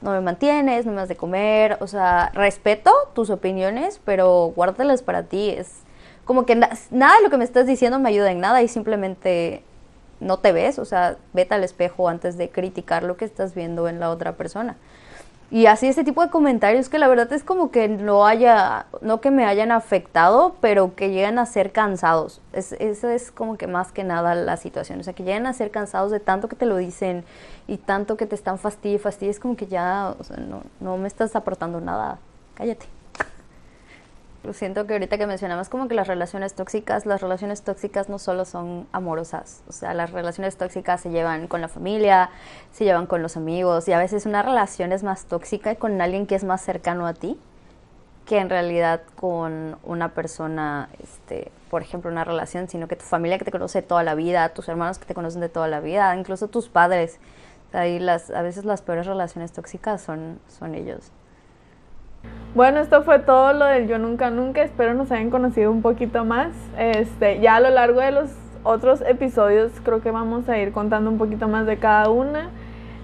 no 0.00 0.10
me 0.10 0.20
mantienes, 0.20 0.84
no 0.84 0.92
me 0.92 0.98
das 0.98 1.08
de 1.08 1.16
comer, 1.16 1.78
o 1.80 1.86
sea, 1.86 2.30
respeto 2.34 2.92
tus 3.14 3.30
opiniones, 3.30 4.00
pero 4.04 4.52
guárdalas 4.56 5.02
para 5.02 5.22
ti, 5.22 5.50
es 5.50 5.82
como 6.24 6.44
que 6.44 6.56
nada 6.56 7.16
de 7.16 7.22
lo 7.22 7.30
que 7.30 7.36
me 7.36 7.44
estás 7.44 7.66
diciendo 7.66 7.98
me 7.98 8.08
ayuda 8.08 8.32
en 8.32 8.40
nada 8.40 8.62
y 8.62 8.68
simplemente 8.68 9.62
no 10.20 10.38
te 10.38 10.52
ves, 10.52 10.78
o 10.78 10.84
sea, 10.84 11.16
vete 11.32 11.54
al 11.54 11.64
espejo 11.64 12.08
antes 12.08 12.36
de 12.36 12.50
criticar 12.50 13.02
lo 13.02 13.16
que 13.16 13.24
estás 13.24 13.54
viendo 13.54 13.88
en 13.88 14.00
la 14.00 14.10
otra 14.10 14.32
persona. 14.36 14.76
Y 15.52 15.66
así 15.66 15.88
ese 15.88 16.04
tipo 16.04 16.22
de 16.22 16.30
comentarios 16.30 16.88
que 16.88 17.00
la 17.00 17.08
verdad 17.08 17.32
es 17.32 17.42
como 17.42 17.72
que 17.72 17.88
no 17.88 18.24
haya, 18.24 18.86
no 19.00 19.20
que 19.20 19.32
me 19.32 19.44
hayan 19.44 19.72
afectado, 19.72 20.54
pero 20.60 20.94
que 20.94 21.10
llegan 21.10 21.40
a 21.40 21.46
ser 21.46 21.72
cansados. 21.72 22.40
Es, 22.52 22.72
eso 22.74 23.08
es 23.08 23.32
como 23.32 23.56
que 23.56 23.66
más 23.66 23.90
que 23.90 24.04
nada 24.04 24.36
la 24.36 24.56
situación. 24.56 25.00
O 25.00 25.02
sea, 25.02 25.12
que 25.12 25.24
llegan 25.24 25.46
a 25.46 25.52
ser 25.52 25.72
cansados 25.72 26.12
de 26.12 26.20
tanto 26.20 26.48
que 26.48 26.54
te 26.54 26.66
lo 26.66 26.76
dicen 26.76 27.24
y 27.66 27.78
tanto 27.78 28.16
que 28.16 28.26
te 28.26 28.36
están 28.36 28.58
fastidio, 28.58 29.00
fastidio. 29.00 29.32
Es 29.32 29.40
como 29.40 29.56
que 29.56 29.66
ya, 29.66 30.14
no, 30.48 30.62
no 30.78 30.96
me 30.96 31.08
estás 31.08 31.34
aportando 31.34 31.80
nada. 31.80 32.18
Cállate. 32.54 32.99
Lo 34.42 34.54
siento 34.54 34.86
que 34.86 34.94
ahorita 34.94 35.18
que 35.18 35.26
mencionamos 35.26 35.68
como 35.68 35.86
que 35.86 35.94
las 35.94 36.08
relaciones 36.08 36.54
tóxicas, 36.54 37.04
las 37.04 37.20
relaciones 37.20 37.62
tóxicas 37.62 38.08
no 38.08 38.18
solo 38.18 38.46
son 38.46 38.86
amorosas, 38.90 39.62
o 39.68 39.72
sea, 39.72 39.92
las 39.92 40.12
relaciones 40.12 40.56
tóxicas 40.56 41.02
se 41.02 41.10
llevan 41.10 41.46
con 41.46 41.60
la 41.60 41.68
familia, 41.68 42.30
se 42.72 42.84
llevan 42.84 43.06
con 43.06 43.20
los 43.20 43.36
amigos 43.36 43.86
y 43.88 43.92
a 43.92 43.98
veces 43.98 44.24
una 44.24 44.42
relación 44.42 44.92
es 44.92 45.02
más 45.02 45.26
tóxica 45.26 45.74
con 45.74 46.00
alguien 46.00 46.26
que 46.26 46.36
es 46.36 46.44
más 46.44 46.62
cercano 46.62 47.06
a 47.06 47.12
ti 47.12 47.38
que 48.30 48.38
en 48.38 48.48
realidad 48.48 49.02
con 49.16 49.76
una 49.82 50.14
persona, 50.14 50.88
este, 51.02 51.50
por 51.68 51.82
ejemplo, 51.82 52.12
una 52.12 52.22
relación, 52.22 52.68
sino 52.68 52.86
que 52.86 52.94
tu 52.94 53.04
familia 53.04 53.38
que 53.38 53.44
te 53.44 53.50
conoce 53.50 53.82
toda 53.82 54.04
la 54.04 54.14
vida, 54.14 54.48
tus 54.50 54.68
hermanos 54.68 55.00
que 55.00 55.04
te 55.04 55.14
conocen 55.14 55.40
de 55.40 55.48
toda 55.48 55.66
la 55.66 55.80
vida, 55.80 56.14
incluso 56.16 56.46
tus 56.46 56.68
padres. 56.68 57.18
Ahí 57.72 57.98
las, 57.98 58.30
a 58.30 58.42
veces 58.42 58.64
las 58.64 58.82
peores 58.82 59.06
relaciones 59.06 59.50
tóxicas 59.50 60.00
son, 60.00 60.38
son 60.46 60.76
ellos. 60.76 61.10
Bueno, 62.54 62.80
esto 62.80 63.02
fue 63.02 63.20
todo 63.20 63.52
lo 63.52 63.64
del 63.64 63.86
Yo 63.86 63.98
Nunca 63.98 64.30
Nunca. 64.30 64.62
Espero 64.62 64.94
nos 64.94 65.12
hayan 65.12 65.30
conocido 65.30 65.70
un 65.70 65.82
poquito 65.82 66.24
más. 66.24 66.48
Este, 66.78 67.40
ya 67.40 67.56
a 67.56 67.60
lo 67.60 67.70
largo 67.70 68.00
de 68.00 68.10
los 68.10 68.30
otros 68.62 69.02
episodios 69.02 69.72
creo 69.84 70.02
que 70.02 70.10
vamos 70.10 70.48
a 70.48 70.58
ir 70.58 70.72
contando 70.72 71.10
un 71.10 71.18
poquito 71.18 71.48
más 71.48 71.66
de 71.66 71.78
cada 71.78 72.10
una. 72.10 72.50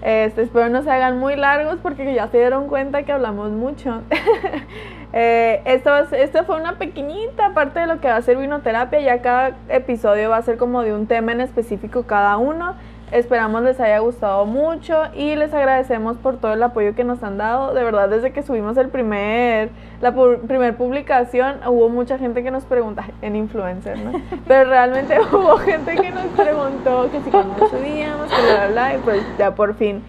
Este, 0.01 0.43
espero 0.43 0.69
no 0.69 0.83
se 0.83 0.91
hagan 0.91 1.17
muy 1.17 1.35
largos 1.35 1.79
porque 1.81 2.13
ya 2.13 2.27
se 2.27 2.37
dieron 2.37 2.67
cuenta 2.67 3.03
que 3.03 3.11
hablamos 3.11 3.51
mucho. 3.51 4.03
eh, 5.13 5.61
esto, 5.65 6.43
fue 6.45 6.59
una 6.59 6.77
pequeñita 6.77 7.53
parte 7.53 7.79
de 7.79 7.87
lo 7.87 7.99
que 7.99 8.07
va 8.07 8.17
a 8.17 8.21
ser 8.21 8.37
vinoterapia. 8.37 8.99
Ya 8.99 9.21
cada 9.21 9.57
episodio 9.69 10.29
va 10.29 10.37
a 10.37 10.41
ser 10.43 10.57
como 10.57 10.83
de 10.83 10.93
un 10.93 11.07
tema 11.07 11.31
en 11.31 11.41
específico 11.41 12.03
cada 12.03 12.37
uno. 12.37 12.75
Esperamos 13.11 13.63
les 13.63 13.79
haya 13.79 13.99
gustado 13.99 14.45
mucho 14.45 15.03
y 15.15 15.35
les 15.35 15.53
agradecemos 15.53 16.17
por 16.17 16.37
todo 16.37 16.53
el 16.53 16.61
apoyo 16.61 16.93
que 16.93 17.05
nos 17.05 17.23
han 17.23 17.37
dado. 17.37 17.73
De 17.73 17.81
verdad, 17.81 18.09
desde 18.09 18.31
que 18.31 18.43
subimos 18.43 18.75
el 18.75 18.89
primer, 18.89 19.69
la 20.01 20.13
primer 20.13 20.75
publicación, 20.75 21.55
hubo 21.65 21.87
mucha 21.87 22.17
gente 22.17 22.43
que 22.43 22.51
nos 22.51 22.65
pregunta, 22.65 23.05
en 23.21 23.37
influencer, 23.37 23.97
¿no? 23.97 24.11
Pero 24.47 24.69
realmente 24.69 25.17
hubo 25.31 25.57
gente 25.57 25.95
que 25.95 26.11
nos 26.11 26.25
preguntó 26.35 27.09
que 27.09 27.21
si 27.21 27.29
cuando 27.29 27.69
subíamos, 27.69 28.29
que 28.29 28.41
bla, 28.41 28.67
bla, 28.67 28.95
y 28.95 28.97
pues 28.97 29.23
ya 29.37 29.55
por 29.55 29.75
fin. 29.75 30.03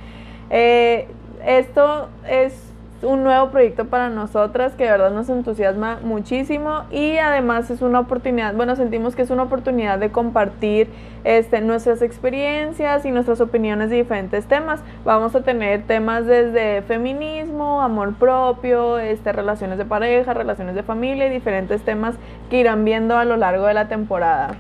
Eh, 0.51 1.07
esto 1.45 2.09
es 2.29 2.68
un 3.03 3.23
nuevo 3.23 3.51
proyecto 3.51 3.85
para 3.85 4.09
nosotras 4.09 4.75
que 4.75 4.85
de 4.85 4.91
verdad 4.91 5.11
nos 5.11 5.29
entusiasma 5.29 6.01
muchísimo 6.03 6.85
y 6.91 7.19
además 7.19 7.71
es 7.71 7.81
una 7.81 8.01
oportunidad, 8.01 8.55
bueno, 8.55 8.75
sentimos 8.75 9.15
que 9.15 9.23
es 9.23 9.31
una 9.31 9.45
oportunidad 9.45 9.99
de 9.99 10.11
compartir 10.11 10.89
este, 11.25 11.61
nuestras 11.61 12.03
experiencias 12.03 13.05
y 13.05 13.11
nuestras 13.11 13.41
opiniones 13.41 13.91
de 13.91 13.97
diferentes 13.97 14.47
temas. 14.47 14.81
Vamos 15.05 15.35
a 15.35 15.43
tener 15.43 15.83
temas 15.87 16.27
desde 16.27 16.83
feminismo, 16.83 17.83
amor 17.83 18.15
propio, 18.15 18.99
este, 18.99 19.33
relaciones 19.33 19.79
de 19.79 19.85
pareja, 19.85 20.35
relaciones 20.35 20.75
de 20.75 20.83
familia 20.83 21.27
y 21.27 21.31
diferentes 21.31 21.83
temas 21.83 22.17
que 22.51 22.61
irán 22.61 22.85
viendo 22.85 23.17
a 23.17 23.25
lo 23.25 23.37
largo 23.37 23.67
de 23.67 23.75
la 23.75 23.89
temporada. 23.89 24.57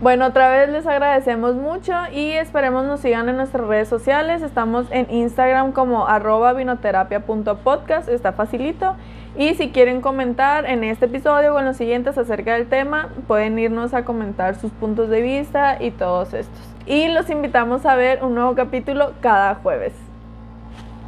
Bueno, 0.00 0.26
otra 0.26 0.48
vez 0.48 0.68
les 0.68 0.86
agradecemos 0.86 1.56
mucho 1.56 1.92
y 2.14 2.30
esperemos 2.30 2.84
nos 2.84 3.00
sigan 3.00 3.28
en 3.28 3.36
nuestras 3.36 3.66
redes 3.66 3.88
sociales. 3.88 4.42
Estamos 4.42 4.86
en 4.90 5.10
Instagram 5.10 5.72
como 5.72 6.06
arroba 6.06 6.52
vinoterapia.podcast, 6.52 8.08
está 8.08 8.32
facilito. 8.32 8.94
Y 9.36 9.54
si 9.56 9.70
quieren 9.70 10.00
comentar 10.00 10.66
en 10.66 10.84
este 10.84 11.06
episodio 11.06 11.54
o 11.54 11.58
en 11.58 11.64
los 11.64 11.76
siguientes 11.76 12.16
acerca 12.16 12.54
del 12.54 12.68
tema, 12.68 13.08
pueden 13.26 13.58
irnos 13.58 13.92
a 13.92 14.04
comentar 14.04 14.54
sus 14.54 14.70
puntos 14.70 15.08
de 15.08 15.20
vista 15.20 15.78
y 15.80 15.90
todos 15.90 16.32
estos. 16.32 16.60
Y 16.86 17.08
los 17.08 17.28
invitamos 17.28 17.84
a 17.84 17.96
ver 17.96 18.22
un 18.22 18.36
nuevo 18.36 18.54
capítulo 18.54 19.14
cada 19.20 19.56
jueves. 19.56 19.94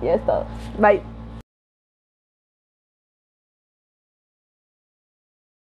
Y 0.03 0.09
es 0.09 0.21
todo. 0.27 0.47
Bye. 0.79 1.10